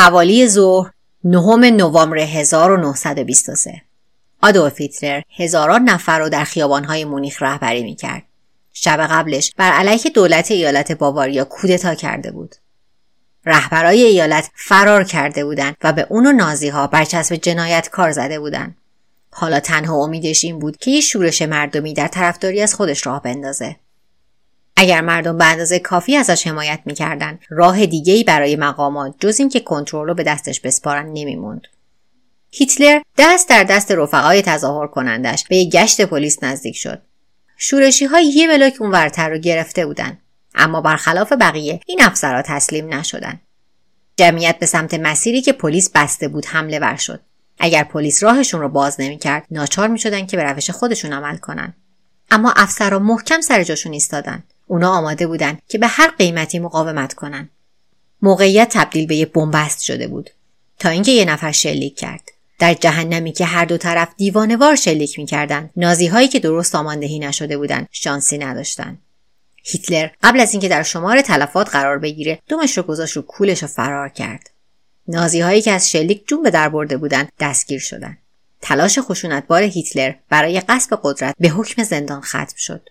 حوالی 0.00 0.48
ظهر 0.48 0.90
نهم 1.24 1.64
نوامبر 1.64 2.18
1923 2.18 3.82
آدولف 4.42 4.80
هیتلر 4.80 5.22
هزاران 5.36 5.82
نفر 5.82 6.18
رو 6.18 6.28
در 6.28 6.44
خیابانهای 6.44 7.04
مونیخ 7.04 7.42
رهبری 7.42 7.82
می‌کرد. 7.82 8.22
شب 8.72 9.06
قبلش 9.10 9.52
بر 9.56 9.70
علیه 9.70 10.10
دولت 10.14 10.50
ایالت 10.50 10.92
باواریا 10.92 11.44
کودتا 11.44 11.94
کرده 11.94 12.30
بود. 12.30 12.54
رهبرای 13.44 14.02
ایالت 14.02 14.50
فرار 14.54 15.04
کرده 15.04 15.44
بودند 15.44 15.76
و 15.82 15.92
به 15.92 16.06
اون 16.10 16.26
و 16.26 16.32
نازی 16.32 16.72
برچسب 16.92 17.34
جنایت 17.34 17.88
کار 17.88 18.10
زده 18.10 18.40
بودند. 18.40 18.76
حالا 19.30 19.60
تنها 19.60 19.96
امیدش 19.96 20.44
این 20.44 20.58
بود 20.58 20.76
که 20.76 20.90
یه 20.90 21.00
شورش 21.00 21.42
مردمی 21.42 21.94
در 21.94 22.08
طرفداری 22.08 22.62
از 22.62 22.74
خودش 22.74 23.06
راه 23.06 23.22
بندازه. 23.22 23.76
اگر 24.80 25.00
مردم 25.00 25.38
به 25.38 25.44
اندازه 25.44 25.78
کافی 25.78 26.16
ازش 26.16 26.46
حمایت 26.46 26.80
می‌کردند 26.84 27.38
راه 27.48 27.86
دیگه‌ای 27.86 28.24
برای 28.24 28.56
مقامات 28.56 29.14
جز 29.18 29.40
اینکه 29.40 29.60
کنترل 29.60 30.08
رو 30.08 30.14
به 30.14 30.22
دستش 30.22 30.60
بسپارن 30.60 31.06
نمیموند. 31.06 31.66
هیتلر 32.50 33.00
دست 33.18 33.48
در 33.48 33.64
دست 33.64 33.92
رفقای 33.92 34.42
تظاهر 34.42 34.86
کنندش 34.86 35.44
به 35.48 35.56
یک 35.56 35.70
گشت 35.70 36.00
پلیس 36.00 36.42
نزدیک 36.42 36.76
شد. 36.76 37.02
شورشی 37.56 38.04
های 38.04 38.24
یه 38.26 38.48
بلاک 38.48 38.76
اون 38.80 38.90
ورتر 38.90 39.28
رو 39.28 39.38
گرفته 39.38 39.86
بودن 39.86 40.18
اما 40.54 40.80
برخلاف 40.80 41.32
بقیه 41.32 41.80
این 41.86 42.02
افسرها 42.02 42.42
تسلیم 42.42 42.94
نشدن. 42.94 43.40
جمعیت 44.16 44.58
به 44.58 44.66
سمت 44.66 44.94
مسیری 44.94 45.42
که 45.42 45.52
پلیس 45.52 45.90
بسته 45.94 46.28
بود 46.28 46.46
حمله 46.46 46.78
ور 46.78 46.96
شد. 46.96 47.20
اگر 47.58 47.84
پلیس 47.84 48.22
راهشون 48.22 48.60
رو 48.60 48.68
باز 48.68 49.00
نمی‌کرد 49.00 49.46
ناچار 49.50 49.88
می‌شدن 49.88 50.26
که 50.26 50.36
به 50.36 50.42
روش 50.42 50.70
خودشون 50.70 51.12
عمل 51.12 51.36
کنن. 51.36 51.74
اما 52.30 52.52
افسرها 52.56 52.98
محکم 52.98 53.40
سر 53.40 53.62
جاشون 53.62 53.92
ایستادن. 53.92 54.42
اونا 54.70 54.90
آماده 54.90 55.26
بودن 55.26 55.58
که 55.68 55.78
به 55.78 55.86
هر 55.86 56.10
قیمتی 56.18 56.58
مقاومت 56.58 57.14
کنن. 57.14 57.48
موقعیت 58.22 58.68
تبدیل 58.70 59.06
به 59.06 59.16
یه 59.16 59.26
بنبست 59.26 59.80
شده 59.80 60.08
بود. 60.08 60.30
تا 60.78 60.88
اینکه 60.88 61.12
یه 61.12 61.24
نفر 61.24 61.52
شلیک 61.52 61.98
کرد. 61.98 62.28
در 62.58 62.74
جهنمی 62.74 63.32
که 63.32 63.44
هر 63.44 63.64
دو 63.64 63.76
طرف 63.76 64.08
دیوانوار 64.16 64.76
شلیک 64.76 65.18
می‌کردند 65.18 65.70
نازی 65.76 66.06
هایی 66.06 66.28
که 66.28 66.40
درست 66.40 66.74
آماندهی 66.74 67.18
نشده 67.18 67.56
بودند 67.56 67.88
شانسی 67.90 68.38
نداشتند 68.38 68.98
هیتلر 69.64 70.08
قبل 70.22 70.40
از 70.40 70.52
اینکه 70.52 70.68
در 70.68 70.82
شمار 70.82 71.22
تلفات 71.22 71.68
قرار 71.68 71.98
بگیره 71.98 72.38
دومش 72.48 72.76
رو 72.78 72.82
گذاشت 72.82 73.16
رو 73.16 73.22
کولش 73.22 73.62
رو 73.62 73.68
فرار 73.68 74.08
کرد. 74.08 74.50
نازی 75.08 75.40
هایی 75.40 75.62
که 75.62 75.72
از 75.72 75.90
شلیک 75.90 76.28
جون 76.28 76.42
به 76.42 76.50
در 76.50 76.68
برده 76.68 76.96
بودند 76.96 77.32
دستگیر 77.40 77.80
شدند 77.80 78.18
تلاش 78.60 78.98
خشونتبار 78.98 79.62
هیتلر 79.62 80.14
برای 80.28 80.60
قصب 80.60 80.98
قدرت 81.02 81.34
به 81.38 81.48
حکم 81.48 81.82
زندان 81.82 82.20
ختم 82.20 82.56
شد. 82.56 82.88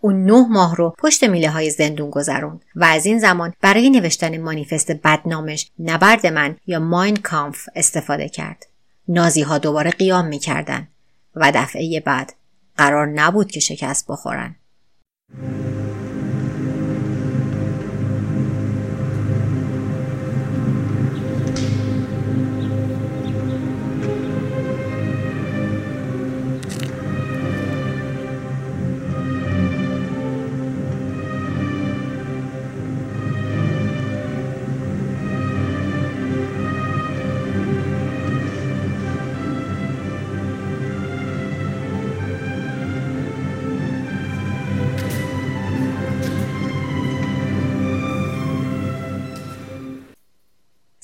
او 0.00 0.12
نه 0.12 0.46
ماه 0.48 0.76
رو 0.76 0.94
پشت 0.98 1.24
میله 1.24 1.50
های 1.50 1.70
زندون 1.70 2.10
گذروند 2.10 2.64
و 2.76 2.84
از 2.84 3.06
این 3.06 3.18
زمان 3.18 3.52
برای 3.60 3.90
نوشتن 3.90 4.42
مانیفست 4.42 4.92
بدنامش 4.92 5.70
نبرد 5.78 6.26
من 6.26 6.56
یا 6.66 6.78
ماین 6.78 7.16
کامف 7.16 7.68
استفاده 7.74 8.28
کرد. 8.28 8.66
نازی 9.08 9.42
ها 9.42 9.58
دوباره 9.58 9.90
قیام 9.90 10.26
می‌کردن 10.26 10.88
و 11.34 11.52
دفعه 11.54 12.00
بعد 12.00 12.32
قرار 12.76 13.06
نبود 13.06 13.50
که 13.50 13.60
شکست 13.60 14.06
بخورن. 14.08 14.56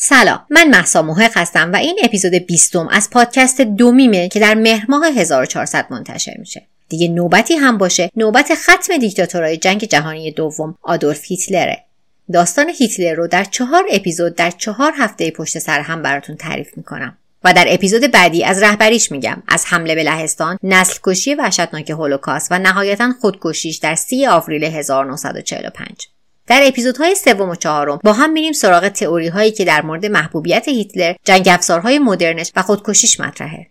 سلام 0.05 0.41
من 0.51 0.69
محسا 0.69 1.03
محق 1.03 1.31
هستم 1.35 1.73
و 1.73 1.77
این 1.77 1.99
اپیزود 2.03 2.35
بیستم 2.35 2.89
از 2.89 3.11
پادکست 3.11 3.61
دومیمه 3.61 4.29
که 4.29 4.41
در 4.41 4.55
مهر 4.55 4.87
ماه 4.89 5.07
1400 5.07 5.87
منتشر 5.91 6.35
میشه. 6.39 6.63
دیگه 6.89 7.09
نوبتی 7.09 7.55
هم 7.55 7.79
باشه 7.79 8.11
نوبت 8.17 8.53
ختم 8.55 8.97
دیکتاتورای 8.97 9.57
جنگ 9.57 9.85
جهانی 9.85 10.31
دوم 10.31 10.75
آدولف 10.83 11.25
هیتلره. 11.25 11.85
داستان 12.33 12.69
هیتلر 12.79 13.15
رو 13.15 13.27
در 13.27 13.45
چهار 13.45 13.85
اپیزود 13.91 14.35
در 14.35 14.51
چهار 14.51 14.93
هفته 14.99 15.31
پشت 15.31 15.59
سر 15.59 15.81
هم 15.81 16.03
براتون 16.03 16.37
تعریف 16.37 16.77
می‌کنم. 16.77 17.17
و 17.45 17.53
در 17.53 17.65
اپیزود 17.69 18.03
بعدی 18.03 18.45
از 18.45 18.63
رهبریش 18.63 19.13
میگم 19.13 19.43
از 19.49 19.65
حمله 19.67 19.95
به 19.95 20.03
لهستان 20.03 20.59
نسل 20.63 20.99
کشی 21.03 21.35
وحشتناک 21.35 21.91
هولوکاست 21.91 22.49
و 22.53 22.59
نهایتا 22.59 23.13
خودکشیش 23.21 23.77
در 23.77 23.95
30 23.95 24.27
آوریل 24.27 24.65
1945 24.65 26.12
در 26.53 26.63
اپیزودهای 26.65 27.15
سوم 27.15 27.49
و 27.49 27.55
چهارم 27.55 27.99
با 28.05 28.13
هم 28.13 28.33
میریم 28.33 28.53
سراغ 28.53 28.89
تئوری 28.89 29.29
هایی 29.29 29.51
که 29.51 29.65
در 29.65 29.83
مورد 29.83 30.07
محبوبیت 30.07 30.69
هیتلر 30.69 31.15
جنگ 31.25 31.49
افزارهای 31.49 31.99
مدرنش 31.99 32.53
و 32.57 32.63
خودکشیش 32.63 33.21
مطرحه. 33.21 33.67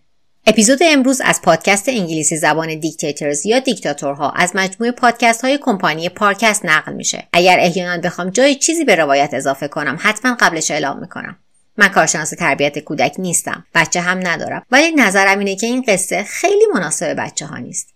اپیزود 0.46 0.78
امروز 0.82 1.20
از 1.20 1.42
پادکست 1.42 1.88
انگلیسی 1.88 2.36
زبان 2.36 2.80
دیکتاتورز 2.80 3.46
یا 3.46 3.58
دیکتاتورها 3.58 4.30
از 4.30 4.52
مجموعه 4.54 4.92
پادکست 4.92 5.44
های 5.44 5.58
کمپانی 5.58 6.08
پارکست 6.08 6.64
نقل 6.64 6.92
میشه. 6.92 7.28
اگر 7.32 7.56
احیانا 7.60 8.02
بخوام 8.02 8.30
جای 8.30 8.54
چیزی 8.54 8.84
به 8.84 8.96
روایت 8.96 9.30
اضافه 9.32 9.68
کنم 9.68 9.98
حتما 10.00 10.36
قبلش 10.40 10.70
اعلام 10.70 11.00
می‌کنم. 11.00 11.36
من 11.76 11.88
کارشناس 11.88 12.30
تربیت 12.30 12.78
کودک 12.78 13.14
نیستم. 13.18 13.64
بچه 13.74 14.00
هم 14.00 14.26
ندارم. 14.26 14.62
ولی 14.70 14.92
نظرم 14.92 15.38
اینه 15.38 15.56
که 15.56 15.66
این 15.66 15.84
قصه 15.88 16.22
خیلی 16.22 16.64
مناسب 16.74 17.14
بچه 17.18 17.46
ها 17.46 17.58
نیست. 17.58 17.94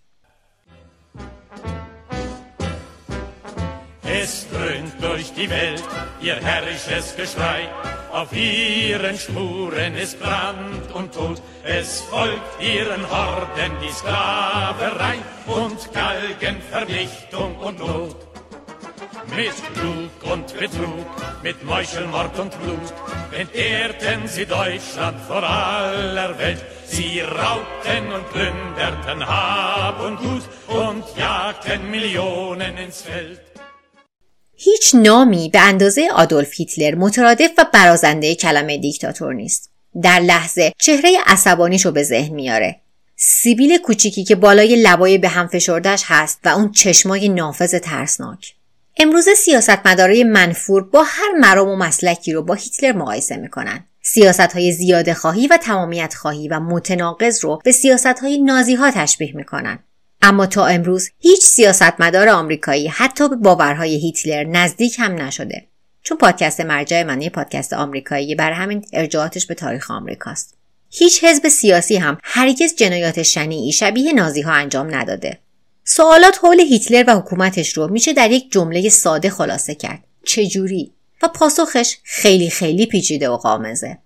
Es 4.09 4.47
dröhnt 4.49 4.93
durch 5.01 5.33
die 5.33 5.49
Welt 5.49 5.83
ihr 6.21 6.35
herrisches 6.35 7.15
Geschrei. 7.17 7.67
Auf 8.11 8.31
ihren 8.33 9.17
Spuren 9.17 9.95
ist 9.95 10.17
Brand 10.19 10.91
und 10.93 11.13
Tod. 11.13 11.41
Es 11.65 12.01
folgt 12.01 12.61
ihren 12.61 13.09
Horden 13.09 13.73
die 13.83 13.91
Sklaverei 13.91 15.17
und 15.45 15.93
Galgen, 15.93 16.61
Vernichtung 16.71 17.57
und 17.57 17.79
Not. 17.79 18.15
Mit 19.35 19.53
Lug 19.83 20.33
und 20.33 20.57
Betrug, 20.57 21.05
mit 21.43 21.63
Meuchelmord 21.65 22.39
und 22.39 22.57
Blut 22.61 22.93
entehrten 23.37 24.25
sie 24.27 24.45
Deutschland 24.45 25.19
vor 25.27 25.43
aller 25.43 26.39
Welt. 26.39 26.63
Sie 26.85 27.19
raubten 27.19 28.13
und 28.13 28.29
plünderten 28.31 29.27
Hab 29.27 30.01
und 30.01 30.17
Gut 30.17 30.43
und 30.67 31.03
jagten 31.17 31.91
Millionen 31.91 32.77
ins 32.77 33.01
Feld. 33.01 33.41
هیچ 34.59 34.95
نامی 34.95 35.49
به 35.49 35.59
اندازه 35.61 36.07
آدولف 36.13 36.53
هیتلر 36.53 36.95
مترادف 36.95 37.49
و 37.57 37.65
برازنده 37.73 38.35
کلمه 38.35 38.77
دیکتاتور 38.77 39.33
نیست. 39.33 39.69
در 40.01 40.19
لحظه 40.19 40.73
چهره 40.79 41.17
عصبانیش 41.25 41.85
رو 41.85 41.91
به 41.91 42.03
ذهن 42.03 42.35
میاره. 42.35 42.81
سیبیل 43.15 43.77
کوچیکی 43.77 44.23
که 44.23 44.35
بالای 44.35 44.75
لبای 44.75 45.17
به 45.17 45.27
هم 45.27 45.47
فشردش 45.47 46.03
هست 46.05 46.39
و 46.45 46.49
اون 46.49 46.71
چشمای 46.71 47.29
نافذ 47.29 47.75
ترسناک. 47.75 48.53
امروز 48.99 49.29
سیاستمدارای 49.37 50.23
منفور 50.23 50.83
با 50.83 51.03
هر 51.03 51.31
مرام 51.39 51.69
و 51.69 51.75
مسلکی 51.75 52.33
رو 52.33 52.41
با 52.41 52.53
هیتلر 52.53 52.91
مقایسه 52.91 53.35
می‌کنن. 53.35 53.85
سیاست 54.01 54.53
های 54.53 54.71
زیاده 54.71 55.13
خواهی 55.13 55.47
و 55.47 55.57
تمامیت 55.57 56.13
خواهی 56.13 56.47
و 56.47 56.59
متناقض 56.59 57.43
رو 57.43 57.61
به 57.63 57.71
سیاست 57.71 58.05
های 58.05 58.37
نازی 58.37 58.75
ها 58.75 58.91
تشبیه 58.91 59.35
می‌کنن. 59.35 59.79
اما 60.21 60.45
تا 60.45 60.65
امروز 60.65 61.09
هیچ 61.19 61.41
سیاستمدار 61.41 62.29
آمریکایی 62.29 62.87
حتی 62.87 63.29
به 63.29 63.35
باورهای 63.35 63.95
هیتلر 63.95 64.43
نزدیک 64.43 64.95
هم 64.99 65.21
نشده. 65.21 65.67
چون 66.03 66.17
پادکست 66.17 66.61
مرجع 66.61 67.03
من 67.03 67.21
یه 67.21 67.29
پادکست 67.29 67.73
آمریکایی 67.73 68.35
بر 68.35 68.51
همین 68.51 68.85
ارجاعاتش 68.93 69.45
به 69.45 69.53
تاریخ 69.53 69.91
آمریکاست. 69.91 70.57
هیچ 70.89 71.23
حزب 71.23 71.47
سیاسی 71.47 71.95
هم 71.95 72.17
هرگز 72.23 72.75
جنایات 72.75 73.23
شنیعی 73.23 73.71
شبیه 73.71 74.13
نازی 74.13 74.41
ها 74.41 74.51
انجام 74.51 74.95
نداده. 74.95 75.39
سوالات 75.83 76.39
حول 76.43 76.59
هیتلر 76.59 77.03
و 77.07 77.19
حکومتش 77.19 77.73
رو 77.73 77.87
میشه 77.87 78.13
در 78.13 78.31
یک 78.31 78.51
جمله 78.51 78.89
ساده 78.89 79.29
خلاصه 79.29 79.75
کرد. 79.75 80.03
چجوری؟ 80.25 80.93
و 81.21 81.27
پاسخش 81.27 81.97
خیلی 82.03 82.49
خیلی 82.49 82.85
پیچیده 82.85 83.29
و 83.29 83.37
قامزه 83.37 83.97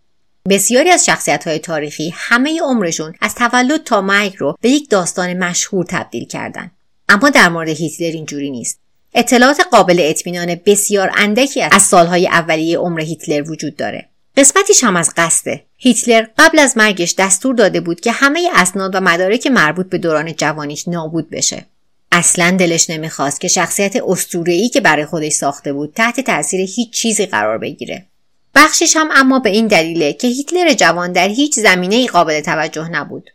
بسیاری 0.50 0.90
از 0.90 1.06
شخصیت 1.06 1.48
های 1.48 1.60
تاریخی 1.60 2.14
همه 2.16 2.62
عمرشون 2.62 3.14
از 3.22 3.36
تولد 3.36 3.84
تا 3.84 4.02
مرگ 4.02 4.36
رو 4.38 4.58
به 4.62 4.70
یک 4.70 4.90
داستان 4.90 5.34
مشهور 5.34 5.86
تبدیل 5.90 6.26
کردن. 6.26 6.72
اما 7.10 7.30
در 7.30 7.50
مورد 7.50 7.70
هیتلر 7.70 8.12
اینجوری 8.12 8.52
نیست. 8.52 8.80
اطلاعات 9.14 9.62
قابل 9.72 10.00
اطمینان 10.00 10.56
بسیار 10.66 11.12
اندکی 11.18 11.62
از 11.62 11.82
سالهای 11.82 12.28
اولیه 12.28 12.78
عمر 12.78 13.02
هیتلر 13.02 13.52
وجود 13.52 13.76
داره. 13.76 14.10
قسمتیش 14.38 14.84
هم 14.84 14.96
از 14.96 15.14
قصده. 15.18 15.64
هیتلر 15.78 16.26
قبل 16.38 16.60
از 16.60 16.78
مرگش 16.78 17.16
دستور 17.18 17.56
داده 17.56 17.80
بود 17.80 18.00
که 18.00 18.12
همه 18.12 18.50
اسناد 18.54 18.96
و 18.96 19.00
مدارک 19.00 19.48
مربوط 19.48 19.90
به 19.90 19.98
دوران 19.98 20.36
جوانیش 20.36 20.88
نابود 20.88 21.30
بشه. 21.30 21.66
اصلا 22.12 22.56
دلش 22.60 22.90
نمی‌خواست 22.90 23.42
که 23.42 23.48
شخصیت 23.48 23.96
اسطوره‌ای 24.08 24.70
که 24.70 24.82
برای 24.82 25.06
خودش 25.06 25.32
ساخته 25.32 25.74
بود 25.74 25.94
تحت 25.96 26.20
تاثیر 26.20 26.62
هیچ 26.62 26.94
چیزی 26.94 27.26
قرار 27.26 27.58
بگیره. 27.58 28.06
بخشش 28.56 28.96
هم 28.96 29.10
اما 29.12 29.40
به 29.40 29.50
این 29.50 29.68
دلیله 29.68 30.14
که 30.14 30.28
هیتلر 30.28 30.74
جوان 30.74 31.12
در 31.12 31.28
هیچ 31.28 31.60
زمینه 31.60 32.08
قابل 32.08 32.42
توجه 32.42 32.90
نبود. 32.90 33.30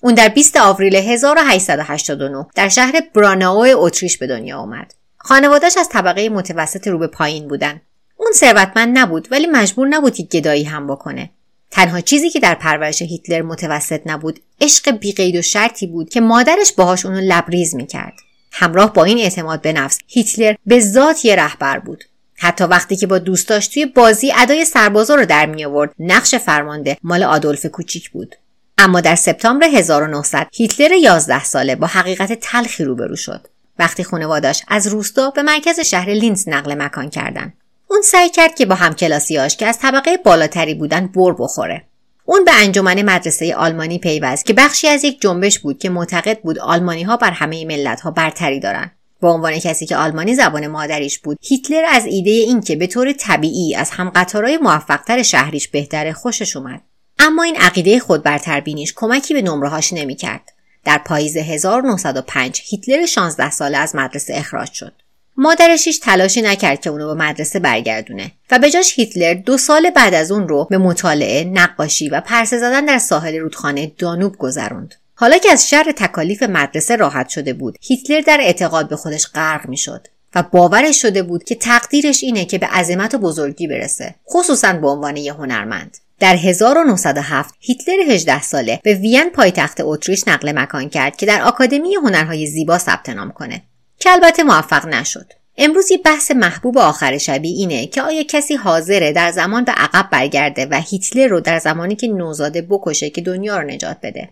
اون 0.00 0.14
در 0.14 0.28
20 0.28 0.56
آوریل 0.56 0.96
1889 0.96 2.46
در 2.54 2.68
شهر 2.68 3.02
براناو 3.14 3.64
اتریش 3.76 4.18
به 4.18 4.26
دنیا 4.26 4.58
آمد. 4.58 4.94
خانوادش 5.18 5.76
از 5.76 5.88
طبقه 5.88 6.28
متوسط 6.28 6.88
رو 6.88 6.98
به 6.98 7.06
پایین 7.06 7.48
بودن. 7.48 7.80
اون 8.16 8.32
ثروتمند 8.32 8.98
نبود 8.98 9.28
ولی 9.30 9.46
مجبور 9.46 9.88
نبود 9.88 10.14
که 10.14 10.22
گدایی 10.22 10.64
هم 10.64 10.86
بکنه. 10.86 11.30
تنها 11.70 12.00
چیزی 12.00 12.30
که 12.30 12.40
در 12.40 12.54
پرورش 12.54 13.02
هیتلر 13.02 13.42
متوسط 13.42 14.00
نبود 14.06 14.40
عشق 14.60 14.90
بیقید 14.90 15.36
و 15.36 15.42
شرطی 15.42 15.86
بود 15.86 16.08
که 16.08 16.20
مادرش 16.20 16.72
باهاش 16.72 17.06
اونو 17.06 17.20
لبریز 17.20 17.74
می‌کرد 17.74 18.14
همراه 18.52 18.92
با 18.92 19.04
این 19.04 19.18
اعتماد 19.18 19.60
به 19.60 19.72
نفس 19.72 19.98
هیتلر 20.06 20.54
به 20.66 20.80
ذات 20.80 21.24
یه 21.24 21.36
رهبر 21.36 21.78
بود 21.78 22.04
حتی 22.38 22.64
وقتی 22.64 22.96
که 22.96 23.06
با 23.06 23.18
دوستاش 23.18 23.68
توی 23.68 23.86
بازی 23.86 24.32
ادای 24.36 24.64
سربازا 24.64 25.14
رو 25.14 25.26
در 25.26 25.46
می 25.46 25.64
آورد. 25.64 25.94
نقش 25.98 26.34
فرمانده 26.34 26.96
مال 27.02 27.22
آدولف 27.22 27.66
کوچیک 27.66 28.10
بود. 28.10 28.36
اما 28.78 29.00
در 29.00 29.14
سپتامبر 29.14 29.66
1900 29.66 30.46
هیتلر 30.52 30.92
11 30.92 31.44
ساله 31.44 31.76
با 31.76 31.86
حقیقت 31.86 32.32
تلخی 32.32 32.84
روبرو 32.84 33.16
شد. 33.16 33.46
وقتی 33.78 34.04
خانوادش 34.04 34.62
از 34.68 34.86
روستا 34.86 35.30
به 35.30 35.42
مرکز 35.42 35.80
شهر 35.80 36.10
لینز 36.10 36.48
نقل 36.48 36.74
مکان 36.74 37.10
کردند 37.10 37.52
اون 37.88 38.02
سعی 38.02 38.28
کرد 38.28 38.54
که 38.54 38.66
با 38.66 38.74
همکلاسیاش 38.74 39.56
که 39.56 39.66
از 39.66 39.78
طبقه 39.78 40.16
بالاتری 40.16 40.74
بودن 40.74 41.06
بر 41.06 41.34
بخوره. 41.38 41.84
اون 42.24 42.44
به 42.44 42.50
انجمن 42.54 43.02
مدرسه 43.02 43.54
آلمانی 43.54 43.98
پیوست 43.98 44.46
که 44.46 44.52
بخشی 44.52 44.88
از 44.88 45.04
یک 45.04 45.20
جنبش 45.20 45.58
بود 45.58 45.78
که 45.78 45.90
معتقد 45.90 46.40
بود 46.40 46.58
آلمانی 46.58 47.02
ها 47.02 47.16
بر 47.16 47.30
همه 47.30 47.64
ملت 47.64 48.00
ها 48.00 48.10
برتری 48.10 48.60
دارن. 48.60 48.90
به 49.20 49.28
عنوان 49.28 49.58
کسی 49.58 49.86
که 49.86 49.96
آلمانی 49.96 50.34
زبان 50.34 50.66
مادریش 50.66 51.18
بود 51.18 51.38
هیتلر 51.42 51.84
از 51.90 52.06
ایده 52.06 52.30
اینکه 52.30 52.76
به 52.76 52.86
طور 52.86 53.12
طبیعی 53.12 53.74
از 53.74 53.90
هم 53.90 54.10
قطارای 54.14 54.56
موفقتر 54.56 55.22
شهریش 55.22 55.68
بهتره 55.68 56.12
خوشش 56.12 56.56
اومد. 56.56 56.80
اما 57.18 57.42
این 57.42 57.56
عقیده 57.56 57.98
خود 57.98 58.28
بینیش 58.64 58.92
کمکی 58.96 59.34
به 59.34 59.42
نمرهاش 59.42 59.92
نمی‌کرد. 59.92 60.52
در 60.84 60.98
پاییز 60.98 61.36
1905 61.36 62.62
هیتلر 62.64 63.06
16 63.06 63.50
ساله 63.50 63.78
از 63.78 63.96
مدرسه 63.96 64.34
اخراج 64.36 64.72
شد. 64.72 64.92
مادرش 65.36 65.86
هیچ 65.86 66.00
تلاشی 66.00 66.42
نکرد 66.42 66.80
که 66.80 66.90
اونو 66.90 67.06
به 67.06 67.24
مدرسه 67.24 67.58
برگردونه 67.58 68.32
و 68.50 68.58
به 68.58 68.70
جاش 68.70 68.98
هیتلر 68.98 69.34
دو 69.34 69.58
سال 69.58 69.90
بعد 69.90 70.14
از 70.14 70.32
اون 70.32 70.48
رو 70.48 70.66
به 70.70 70.78
مطالعه، 70.78 71.44
نقاشی 71.44 72.08
و 72.08 72.20
پرسه 72.20 72.58
زدن 72.58 72.84
در 72.84 72.98
ساحل 72.98 73.38
رودخانه 73.38 73.92
دانوب 73.98 74.36
گذروند. 74.36 74.94
حالا 75.18 75.38
که 75.38 75.52
از 75.52 75.68
شر 75.68 75.92
تکالیف 75.96 76.42
مدرسه 76.42 76.96
راحت 76.96 77.28
شده 77.28 77.52
بود، 77.52 77.78
هیتلر 77.80 78.20
در 78.20 78.38
اعتقاد 78.40 78.88
به 78.88 78.96
خودش 78.96 79.26
غرق 79.26 79.68
می‌شد 79.68 80.06
و 80.34 80.42
باورش 80.42 81.02
شده 81.02 81.22
بود 81.22 81.44
که 81.44 81.54
تقدیرش 81.54 82.22
اینه 82.22 82.44
که 82.44 82.58
به 82.58 82.66
عظمت 82.66 83.14
و 83.14 83.18
بزرگی 83.18 83.66
برسه، 83.66 84.14
خصوصا 84.28 84.72
به 84.72 84.88
عنوان 84.88 85.16
یه 85.16 85.32
هنرمند. 85.32 85.96
در 86.20 86.36
1907 86.36 87.54
هیتلر 87.60 88.00
18 88.08 88.42
ساله 88.42 88.80
به 88.82 88.94
وین 88.94 89.30
پایتخت 89.30 89.80
اتریش 89.80 90.28
نقل 90.28 90.58
مکان 90.58 90.88
کرد 90.88 91.16
که 91.16 91.26
در 91.26 91.42
آکادمی 91.42 91.94
هنرهای 91.94 92.46
زیبا 92.46 92.78
ثبت 92.78 93.08
نام 93.08 93.32
کنه. 93.32 93.62
که 93.98 94.10
البته 94.10 94.42
موفق 94.42 94.86
نشد. 94.86 95.32
امروز 95.58 95.90
یه 95.90 95.98
بحث 95.98 96.30
محبوب 96.30 96.78
آخر 96.78 97.18
شبی 97.18 97.48
اینه 97.48 97.86
که 97.86 98.02
آیا 98.02 98.22
کسی 98.22 98.54
حاضره 98.54 99.12
در 99.12 99.30
زمان 99.32 99.64
به 99.64 99.72
عقب 99.72 100.08
برگرده 100.10 100.66
و 100.66 100.80
هیتلر 100.80 101.26
رو 101.26 101.40
در 101.40 101.58
زمانی 101.58 101.96
که 101.96 102.08
نوزاده 102.08 102.62
بکشه 102.62 103.10
که 103.10 103.20
دنیا 103.20 103.58
رو 103.58 103.66
نجات 103.66 103.96
بده 104.02 104.28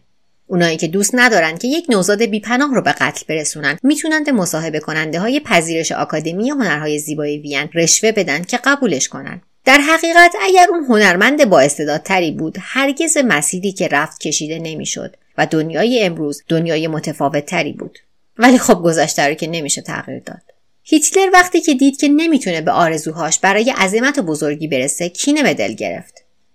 اونایی 0.55 0.77
که 0.77 0.89
دوست 0.89 1.11
ندارن 1.15 1.59
که 1.59 1.69
یک 1.69 1.87
نوزاد 1.89 2.23
بیپناه 2.23 2.75
رو 2.75 2.83
به 2.83 2.93
قتل 2.93 3.25
برسونن 3.29 3.79
می‌تونن 3.83 4.25
به 4.25 4.33
مصاحبه 4.33 4.81
کننده 4.81 5.21
های 5.21 5.41
پذیرش 5.41 5.93
آکادمی 5.93 6.51
هنرهای 6.51 6.99
زیبای 6.99 7.39
وین 7.39 7.69
رشوه 7.75 8.12
بدن 8.12 8.43
که 8.43 8.56
قبولش 8.65 9.09
کنن. 9.09 9.43
در 9.65 9.79
حقیقت 9.79 10.35
اگر 10.41 10.67
اون 10.71 10.85
هنرمند 10.85 11.45
با 11.45 11.61
استعدادتری 11.61 12.31
بود 12.31 12.56
هرگز 12.61 13.17
مسیری 13.25 13.73
که 13.73 13.89
رفت 13.89 14.21
کشیده 14.21 14.59
نمی‌شد 14.59 15.17
و 15.39 15.47
دنیای 15.47 16.03
امروز 16.03 16.43
دنیای 16.49 16.89
متفاوت 16.89 17.47
تری 17.47 17.73
بود. 17.73 17.99
ولی 18.39 18.59
خب 18.59 18.75
گذشته 18.75 19.27
رو 19.27 19.35
که 19.35 19.47
نمیشه 19.47 19.83
تغییر 19.83 20.21
داد. 20.21 20.43
هیتلر 20.83 21.31
وقتی 21.33 21.61
که 21.61 21.75
دید 21.75 21.97
که 21.97 22.09
نمی‌تونه 22.09 22.61
به 22.61 22.71
آرزوهاش 22.71 23.39
برای 23.39 23.71
عظمت 23.71 24.19
و 24.19 24.23
بزرگی 24.23 24.69
برسه 24.69 25.09
کینه 25.09 25.43
به 25.43 25.55
دل 25.55 25.73
گرفت. 25.73 26.13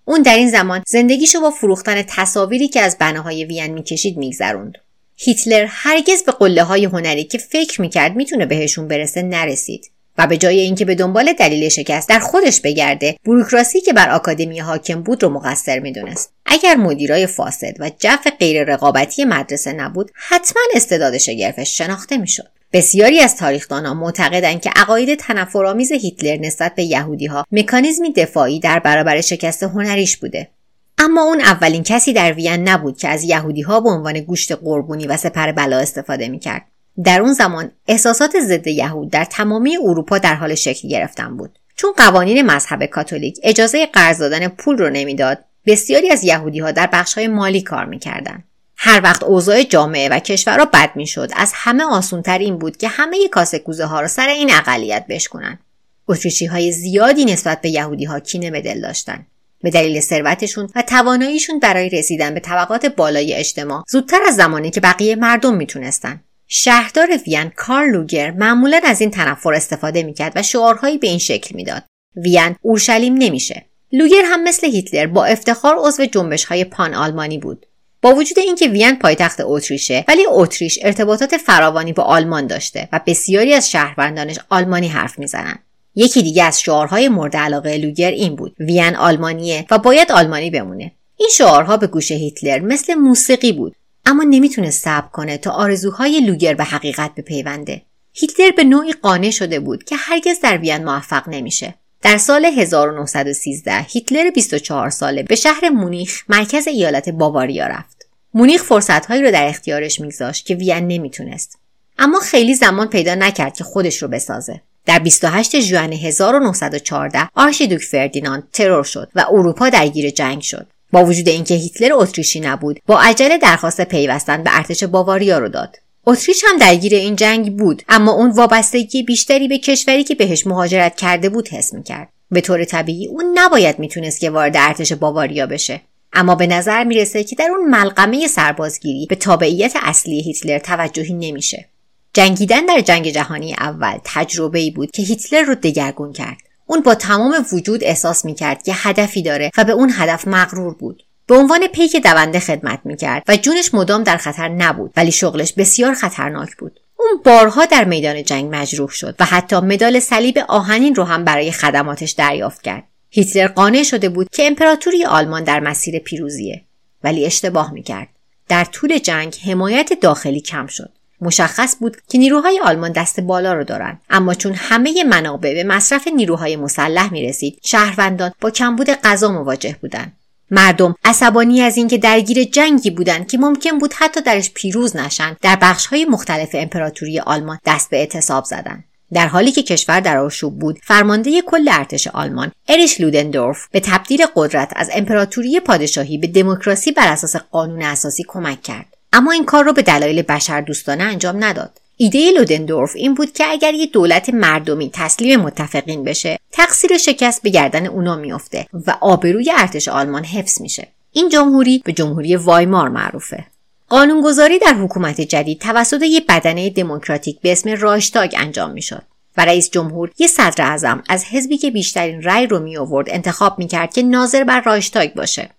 اون 0.10 0.22
در 0.22 0.36
این 0.36 0.50
زمان 0.50 0.84
زندگیشو 0.88 1.42
با 1.42 1.50
فروختن 1.50 2.04
تصاویری 2.08 2.68
که 2.68 2.82
از 2.82 2.98
بناهای 2.98 3.46
وین 3.46 3.74
می‌کشید 3.74 4.18
میگذروند. 4.18 4.78
هیتلر 5.18 5.66
هرگز 5.70 6.24
به 6.24 6.32
قله 6.32 6.64
های 6.64 6.86
هنری 6.86 7.24
که 7.24 7.38
فکر 7.38 7.82
می‌کرد 7.82 8.16
می‌تونه 8.16 8.46
بهشون 8.46 8.88
برسه 8.88 9.22
نرسید 9.22 9.92
و 10.18 10.28
به 10.28 10.38
جای 10.38 10.60
اینکه 10.60 10.86
به 10.86 10.96
دنبال 10.96 11.34
دلیل 11.34 11.70
شکست 11.70 12.10
در 12.10 12.20
خودش 12.20 12.62
بگرده 12.62 13.16
بوروکراسی 13.24 13.82
که 13.82 13.94
بر 13.94 14.10
آکادمی 14.10 14.60
حاکم 14.60 15.02
بود 15.02 15.24
رو 15.24 15.30
مقصر 15.30 15.80
می‌دونست. 15.80 16.34
اگر 16.46 16.76
مدیرای 16.76 17.28
فاسد 17.28 17.74
و 17.80 17.92
جو 18.00 18.32
غیر 18.40 18.64
رقابتی 18.64 19.26
مدرسه 19.26 19.74
نبود 19.74 20.12
حتما 20.14 20.62
استعداد 20.74 21.18
شگرفش 21.18 21.78
شناخته 21.78 22.18
می‌شد. 22.18 22.50
بسیاری 22.74 23.20
از 23.20 23.38
تاریخدانان 23.38 23.98
معتقدند 23.98 24.62
که 24.62 24.70
عقاید 24.76 25.20
تنفرآمیز 25.20 25.92
هیتلر 25.92 26.38
نسبت 26.38 26.76
به 26.76 26.84
یهودی 26.84 27.26
ها 27.26 27.46
مکانیزمی 27.52 28.14
دفاعی 28.14 28.60
در 28.60 28.80
برابر 28.80 29.22
شکست 29.22 29.64
هنریش 29.64 30.18
بوده. 30.18 30.50
اما 30.98 31.24
اون 31.24 31.42
اولین 31.42 31.84
کسی 31.84 32.14
در 32.14 32.34
وین 32.34 32.70
نبود 32.70 32.98
که 32.98 33.08
از 33.08 33.24
یهودی 33.24 33.62
ها 33.62 33.80
به 33.80 33.90
عنوان 33.90 34.20
گوشت 34.20 34.52
قربونی 34.52 35.08
و 35.08 35.18
سپر 35.18 35.52
بلا 35.52 35.78
استفاده 35.78 36.28
می‌کرد. 36.28 36.66
در 37.04 37.22
اون 37.22 37.34
زمان 37.34 37.72
احساسات 37.88 38.40
ضد 38.40 38.68
یهود 38.68 39.10
در 39.10 39.26
تمامی 39.26 39.78
اروپا 39.78 40.18
در 40.18 40.36
حال 40.36 40.56
شکل 40.56 40.88
گرفتن 40.88 41.38
بود. 41.38 41.60
چون 41.76 41.94
قوانین 41.98 42.42
مذهب 42.42 42.86
کاتولیک 42.86 43.40
اجازه 43.44 43.86
قرض 43.86 44.20
دادن 44.20 44.48
پول 44.48 44.78
رو 44.78 44.90
نمی‌داد 44.90 45.46
بسیاری 45.66 46.10
از 46.10 46.24
یهودی 46.24 46.60
ها 46.60 46.72
در 46.72 46.90
بخش 46.94 47.14
های 47.14 47.28
مالی 47.28 47.62
کار 47.62 47.86
می‌کردند. 47.86 48.44
هر 48.82 49.02
وقت 49.04 49.24
اوضاع 49.24 49.64
جامعه 49.64 50.10
و 50.10 50.20
کشورها 50.20 50.66
بد 50.66 50.92
می‌شد. 50.96 51.30
از 51.36 51.52
همه 51.56 51.84
آسونتر 51.84 52.38
این 52.38 52.58
بود 52.58 52.78
که 52.78 52.88
همه 52.88 53.28
کاسه 53.28 53.60
کوزه 53.60 53.86
ها 53.86 54.02
را 54.02 54.08
سر 54.08 54.28
این 54.28 54.52
اقلیت 54.54 55.06
بشکنن. 55.10 55.60
اتریشی 56.08 56.46
های 56.46 56.72
زیادی 56.72 57.26
نسبت 57.26 57.62
به 57.62 57.70
یهودی 57.70 58.06
ها 58.06 58.20
کینه 58.20 58.52
به 58.52 58.62
دل 58.62 58.82
داشتند 58.82 59.28
به 59.62 59.70
دلیل 59.70 60.00
ثروتشون 60.00 60.70
و 60.76 60.82
تواناییشون 60.82 61.60
برای 61.60 61.90
رسیدن 61.90 62.34
به 62.34 62.40
طبقات 62.40 62.86
بالای 62.86 63.34
اجتماع 63.34 63.84
زودتر 63.90 64.20
از 64.28 64.36
زمانی 64.36 64.72
که 64.72 64.82
بقیه 64.82 65.16
مردم 65.16 65.54
می‌تونستن. 65.54 66.24
شهردار 66.48 67.08
وین 67.28 67.52
کارل 67.56 67.90
لوگر 67.90 68.32
معمولا 68.32 68.82
از 68.86 69.02
این 69.02 69.12
تنفر 69.12 69.54
استفاده 69.54 70.04
می‌کرد 70.04 70.34
و 70.36 70.44
شعارهایی 70.44 70.98
به 70.98 71.08
این 71.08 71.20
شکل 71.20 71.56
می‌داد. 71.56 71.84
وین 72.16 72.56
اورشلیم 72.62 73.14
نمیشه. 73.14 73.66
لوگر 73.92 74.24
هم 74.26 74.44
مثل 74.44 74.68
هیتلر 74.68 75.08
با 75.08 75.26
افتخار 75.26 75.76
عضو 75.80 76.06
جنبش 76.06 76.46
های 76.46 76.64
پان 76.64 76.94
آلمانی 76.94 77.38
بود. 77.38 77.66
با 78.02 78.16
وجود 78.16 78.40
اینکه 78.40 78.68
وین 78.68 78.96
پایتخت 79.00 79.38
اتریشه 79.44 80.06
ولی 80.08 80.26
اتریش 80.30 80.80
ارتباطات 80.82 81.38
فراوانی 81.38 81.94
با 81.94 82.04
آلمان 82.04 82.48
داشته 82.48 82.90
و 82.94 83.00
بسیاری 83.06 83.54
از 83.54 83.72
شهروندانش 83.72 84.40
آلمانی 84.50 84.88
حرف 84.88 85.20
می‌زنند 85.20 85.60
یکی 85.96 86.22
دیگه 86.22 86.44
از 86.44 86.62
شعارهای 86.62 87.10
مورد 87.10 87.38
علاقه 87.38 87.78
لوگر 87.78 88.12
این 88.12 88.36
بود. 88.36 88.56
وین 88.60 88.96
آلمانیه 88.96 89.66
و 89.72 89.78
باید 89.78 90.12
آلمانی 90.12 90.50
بمونه. 90.50 90.92
این 91.18 91.30
شعارها 91.34 91.78
به 91.78 91.88
گوش 91.88 92.12
هیتلر 92.12 92.60
مثل 92.60 92.94
موسیقی 92.94 93.52
بود 93.52 93.76
اما 94.06 94.24
نمی‌تونه 94.24 94.72
صبر 94.72 95.08
کنه 95.08 95.38
تا 95.38 95.52
آرزوهای 95.52 96.20
لوگر 96.20 96.54
به 96.54 96.64
حقیقت 96.64 97.16
بپیونده. 97.16 97.82
هیتلر 98.14 98.52
به 98.52 98.64
نوعی 98.64 98.94
قانع 98.94 99.30
شده 99.30 99.60
بود 99.60 99.84
که 99.84 99.96
هرگز 99.96 100.40
در 100.40 100.58
وین 100.58 100.84
موفق 100.84 101.30
نمیشه. 101.30 101.74
در 102.02 102.18
سال 102.18 102.46
1913 102.46 103.82
هیتلر 103.82 104.30
24 104.30 104.90
ساله 104.90 105.24
به 105.24 105.36
شهر 105.36 105.70
مونیخ 105.70 106.24
مرکز 106.30 106.68
ایالت 106.68 107.10
باواریا 107.10 107.68
رفت. 107.68 108.08
مونیخ 108.34 108.64
فرصتهایی 108.64 109.24
رو 109.24 109.32
در 109.32 109.48
اختیارش 109.48 110.00
میگذاشت 110.00 110.46
که 110.46 110.56
وین 110.56 110.88
نمی‌تونست. 110.88 111.60
اما 111.98 112.20
خیلی 112.20 112.56
زمان 112.56 112.88
پیدا 112.88 113.16
نکرد 113.16 113.58
که 113.58 113.64
خودش 113.64 114.04
رو 114.04 114.08
بسازه. 114.08 114.62
در 114.86 115.00
28 115.00 115.60
ژوئن 115.60 115.94
1914 115.94 117.30
آرشیدوک 117.36 117.82
فردیناند 117.82 118.48
ترور 118.54 118.84
شد 118.84 119.10
و 119.16 119.26
اروپا 119.30 119.70
درگیر 119.70 120.10
جنگ 120.10 120.42
شد. 120.42 120.68
با 120.92 121.06
وجود 121.06 121.30
اینکه 121.30 121.56
هیتلر 121.56 121.94
اتریشی 121.94 122.40
نبود 122.40 122.80
با 122.86 123.00
عجله 123.00 123.38
درخواست 123.38 123.82
پیوستن 123.82 124.44
به 124.44 124.58
ارتش 124.58 124.84
باواریا 124.84 125.40
رو 125.40 125.50
داد. 125.50 125.78
اتریش 126.08 126.44
هم 126.48 126.58
درگیر 126.58 126.94
این 126.94 127.16
جنگ 127.16 127.58
بود 127.58 127.84
اما 127.90 128.12
اون 128.12 128.32
وابستگی 128.32 129.04
بیشتری 129.04 129.48
به 129.48 129.58
کشوری 129.58 130.04
که 130.04 130.16
بهش 130.16 130.48
مهاجرت 130.48 130.96
کرده 130.96 131.30
بود 131.30 131.48
حس 131.48 131.74
می‌کرد. 131.74 132.10
به 132.32 132.42
طور 132.42 132.66
طبیعی 132.66 133.08
اون 133.08 133.26
نباید 133.34 133.80
می‌تونست 133.80 134.20
که 134.20 134.30
وارد 134.30 134.54
ارتش 134.58 134.94
باواریا 134.94 135.46
بشه. 135.46 135.82
اما 136.14 136.36
به 136.36 136.48
نظر 136.48 136.84
می‌رسه 136.84 137.24
که 137.24 137.36
در 137.36 137.48
اون 137.50 137.70
ملقمه 137.70 138.28
سربازگیری 138.28 139.06
به 139.06 139.16
تابعیت 139.16 139.74
اصلی 139.82 140.22
هیتلر 140.22 140.60
توجهی 140.60 141.14
نمیشه. 141.14 141.66
جنگیدن 142.14 142.66
در 142.66 142.82
جنگ 142.82 143.10
جهانی 143.10 143.54
اول 143.54 143.98
تجربه 144.04 144.60
ای 144.60 144.72
بود 144.72 144.92
که 144.92 145.02
هیتلر 145.02 145.42
رو 145.42 145.56
دگرگون 145.56 146.14
کرد. 146.14 146.38
اون 146.66 146.82
با 146.82 146.96
تمام 146.96 147.46
وجود 147.54 147.84
احساس 147.84 148.26
می‌کرد 148.26 148.64
که 148.64 148.72
هدفی 148.76 149.22
داره 149.22 149.52
و 149.58 149.64
به 149.64 149.72
اون 149.72 149.92
هدف 149.96 150.28
مغرور 150.28 150.74
بود. 150.74 151.04
به 151.30 151.36
عنوان 151.36 151.68
پیک 151.68 151.96
دونده 151.96 152.40
خدمت 152.40 152.80
می‌کرد 152.86 153.24
و 153.28 153.38
جونش 153.38 153.74
مدام 153.74 154.04
در 154.04 154.18
خطر 154.18 154.48
نبود 154.48 154.94
ولی 154.98 155.12
شغلش 155.12 155.54
بسیار 155.54 155.94
خطرناک 155.94 156.58
بود. 156.58 156.80
اون 156.98 157.22
بارها 157.26 157.66
در 157.66 157.84
میدان 157.84 158.24
جنگ 158.24 158.56
مجروح 158.56 158.90
شد 158.90 159.16
و 159.20 159.26
حتی 159.26 159.60
مدال 159.60 160.00
صلیب 160.00 160.38
آهنین 160.48 160.96
رو 160.96 161.04
هم 161.04 161.24
برای 161.26 161.52
خدماتش 161.52 162.12
دریافت 162.12 162.62
کرد. 162.62 162.84
هیتلر 163.10 163.48
قانع 163.48 163.84
شده 163.84 164.10
بود 164.10 164.30
که 164.30 164.48
امپراتوری 164.48 165.06
آلمان 165.06 165.44
در 165.44 165.60
مسیر 165.60 166.00
پیروزیه 166.00 166.62
ولی 167.04 167.26
اشتباه 167.26 167.74
می‌کرد. 167.74 168.08
در 168.48 168.66
طول 168.66 168.98
جنگ 168.98 169.36
حمایت 169.46 169.94
داخلی 170.02 170.42
کم 170.42 170.68
شد. 170.68 170.92
مشخص 171.22 171.76
بود 171.80 171.98
که 172.10 172.18
نیروهای 172.18 172.62
آلمان 172.66 172.92
دست 172.92 173.20
بالا 173.20 173.54
رو 173.54 173.64
دارن 173.64 174.00
اما 174.10 174.34
چون 174.34 174.54
همه 174.54 175.04
منابع 175.04 175.54
به 175.54 175.64
مصرف 175.64 176.08
نیروهای 176.08 176.56
مسلح 176.56 177.14
می 177.14 177.28
رسید 177.28 177.60
شهروندان 177.64 178.32
با 178.42 178.52
کمبود 178.52 178.90
غذا 178.90 179.32
مواجه 179.32 179.76
بودند 179.82 180.19
مردم 180.52 180.96
عصبانی 181.06 181.62
از 181.62 181.78
اینکه 181.78 181.98
درگیر 181.98 182.44
جنگی 182.44 182.92
بودند 182.92 183.28
که 183.28 183.38
ممکن 183.38 183.80
بود 183.80 183.94
حتی 183.94 184.22
درش 184.22 184.52
پیروز 184.54 184.96
نشن 184.96 185.38
در 185.42 185.56
بخشهای 185.62 186.06
مختلف 186.06 186.50
امپراتوری 186.54 187.20
آلمان 187.20 187.60
دست 187.66 187.90
به 187.90 187.98
اعتصاب 187.98 188.44
زدند 188.44 188.84
در 189.14 189.28
حالی 189.28 189.52
که 189.52 189.64
کشور 189.64 190.00
در 190.00 190.18
آشوب 190.18 190.60
بود 190.60 190.80
فرمانده 190.84 191.42
کل 191.42 191.70
ارتش 191.72 192.08
آلمان 192.08 192.52
اریش 192.68 193.02
لودندورف 193.02 193.68
به 193.72 193.80
تبدیل 193.80 194.26
قدرت 194.36 194.74
از 194.76 194.90
امپراتوری 194.94 195.60
پادشاهی 195.60 196.18
به 196.18 196.28
دموکراسی 196.28 196.92
بر 196.92 197.08
اساس 197.08 197.36
قانون 197.36 197.82
اساسی 197.82 198.24
کمک 198.28 198.62
کرد. 198.62 198.86
اما 199.14 199.32
این 199.32 199.46
کار 199.46 199.66
را 199.66 199.72
به 199.72 199.82
دلایل 199.82 200.22
بشر 200.22 200.62
دوستانه 200.62 201.04
انجام 201.04 201.44
نداد. 201.44 201.80
ایده 202.02 202.32
لودندورف 202.32 202.96
این 202.96 203.14
بود 203.14 203.34
که 203.34 203.46
اگر 203.48 203.74
یه 203.74 203.86
دولت 203.86 204.30
مردمی 204.30 204.90
تسلیم 204.94 205.40
متفقین 205.40 206.04
بشه 206.04 206.40
تقصیر 206.52 206.98
شکست 206.98 207.42
به 207.42 207.50
گردن 207.50 207.86
اونا 207.86 208.16
میافته 208.16 208.66
و 208.74 208.98
آبروی 209.02 209.52
ارتش 209.58 209.88
آلمان 209.88 210.24
حفظ 210.24 210.62
میشه. 210.62 210.88
این 211.12 211.30
جمهوری 211.30 211.82
به 211.86 211.94
جمهوری 211.94 212.36
وایمار 212.36 212.90
معروفه. 212.90 213.46
قانونگذاری 213.90 214.60
در 214.60 214.74
حکومت 214.74 215.22
جدید 215.22 215.60
توسط 215.60 216.02
یک 216.02 216.28
بدنه 216.28 216.70
دموکراتیک 216.70 217.40
به 217.42 217.52
اسم 217.52 217.70
رایشتاگ 217.70 218.36
انجام 218.38 218.72
می‌شد 218.72 219.02
و 219.38 219.46
رئیس 219.46 219.70
جمهور 219.70 220.12
یه 220.20 220.28
صدر 220.28 220.66
اعظم 220.66 221.04
از 221.10 221.26
حزبی 221.26 221.58
که 221.58 221.72
بیشترین 221.72 222.24
رأی 222.24 222.48
رو 222.48 222.60
می 222.60 222.78
آورد 222.78 223.08
انتخاب 223.10 223.60
می‌کرد 223.60 223.94
که 223.94 224.04
ناظر 224.04 224.44
بر 224.44 224.62
رایشتاگ 224.62 225.14
باشه. 225.14 225.50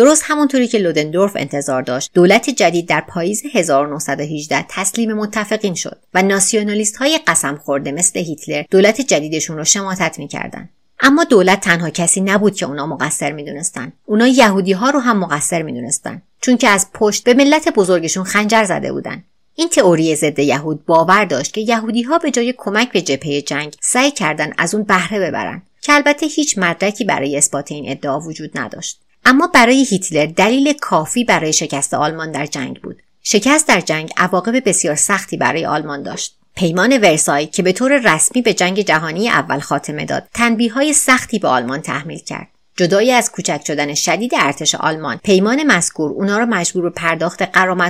درست 0.00 0.22
همونطوری 0.26 0.68
که 0.68 0.78
لودندورف 0.78 1.36
انتظار 1.36 1.82
داشت. 1.82 2.10
دولت 2.14 2.50
جدید 2.50 2.88
در 2.88 3.00
پاییز 3.00 3.42
1918 3.52 4.64
تسلیم 4.68 5.12
متفقین 5.12 5.74
شد 5.74 5.98
و 6.14 6.22
ناسیونالیست 6.22 6.96
های 6.96 7.20
قسم 7.26 7.56
خورده 7.56 7.92
مثل 7.92 8.20
هیتلر 8.20 8.64
دولت 8.70 9.00
جدیدشون 9.00 9.56
رو 9.56 9.64
شماتت 9.64 10.18
می‌کردن. 10.18 10.68
اما 11.00 11.24
دولت 11.24 11.60
تنها 11.60 11.90
کسی 11.90 12.20
نبود 12.20 12.54
که 12.54 12.66
اونا 12.66 12.86
مقصر 12.86 13.32
می‌دونستن. 13.32 13.92
اونا 14.06 14.26
یهودی 14.26 14.72
ها 14.72 14.90
رو 14.90 15.00
هم 15.00 15.18
مقصر 15.18 15.62
می‌دونستن. 15.62 16.22
چون 16.40 16.56
که 16.56 16.68
از 16.68 16.86
پشت 16.94 17.24
به 17.24 17.34
ملت 17.34 17.68
بزرگشون 17.74 18.24
خنجر 18.24 18.64
زده 18.64 18.92
بودن. 18.92 19.24
این 19.54 19.68
تئوری 19.68 20.16
ضد 20.16 20.38
یهود 20.38 20.84
باور 20.84 21.24
داشت 21.24 21.54
که 21.54 21.60
یهودی 21.60 22.02
ها 22.02 22.18
به 22.18 22.30
جای 22.30 22.54
کمک 22.56 22.92
به 22.92 23.02
جبهه 23.02 23.40
جنگ 23.40 23.76
سعی 23.80 24.10
کردن 24.10 24.52
از 24.58 24.74
اون 24.74 24.84
بهره 24.84 25.20
ببرن 25.20 25.62
که 25.80 25.92
البته 25.92 26.26
هیچ 26.26 26.58
مدرکی 26.58 27.04
برای 27.04 27.36
اثبات 27.36 27.72
این 27.72 27.90
ادعا 27.90 28.20
وجود 28.20 28.58
نداشت. 28.58 29.00
اما 29.24 29.46
برای 29.46 29.84
هیتلر 29.84 30.26
دلیل 30.26 30.72
کافی 30.72 31.24
برای 31.24 31.52
شکست 31.52 31.94
آلمان 31.94 32.32
در 32.32 32.46
جنگ 32.46 32.80
بود. 32.80 33.02
شکست 33.22 33.68
در 33.68 33.80
جنگ 33.80 34.10
عواقب 34.16 34.68
بسیار 34.68 34.94
سختی 34.94 35.36
برای 35.36 35.66
آلمان 35.66 36.02
داشت. 36.02 36.36
پیمان 36.54 36.98
ورسای 36.98 37.46
که 37.46 37.62
به 37.62 37.72
طور 37.72 38.14
رسمی 38.14 38.42
به 38.42 38.54
جنگ 38.54 38.80
جهانی 38.80 39.28
اول 39.28 39.60
خاتمه 39.60 40.04
داد 40.04 40.28
تنبیه 40.34 40.72
های 40.72 40.92
سختی 40.92 41.38
به 41.38 41.48
آلمان 41.48 41.80
تحمیل 41.82 42.18
کرد. 42.18 42.48
جدای 42.76 43.12
از 43.12 43.32
کوچک 43.32 43.62
شدن 43.66 43.94
شدید 43.94 44.32
ارتش 44.36 44.74
آلمان 44.74 45.16
پیمان 45.16 45.62
مذکور 45.62 46.10
اونا 46.10 46.38
را 46.38 46.46
مجبور 46.46 46.82
به 46.82 46.90
پرداخت 46.90 47.42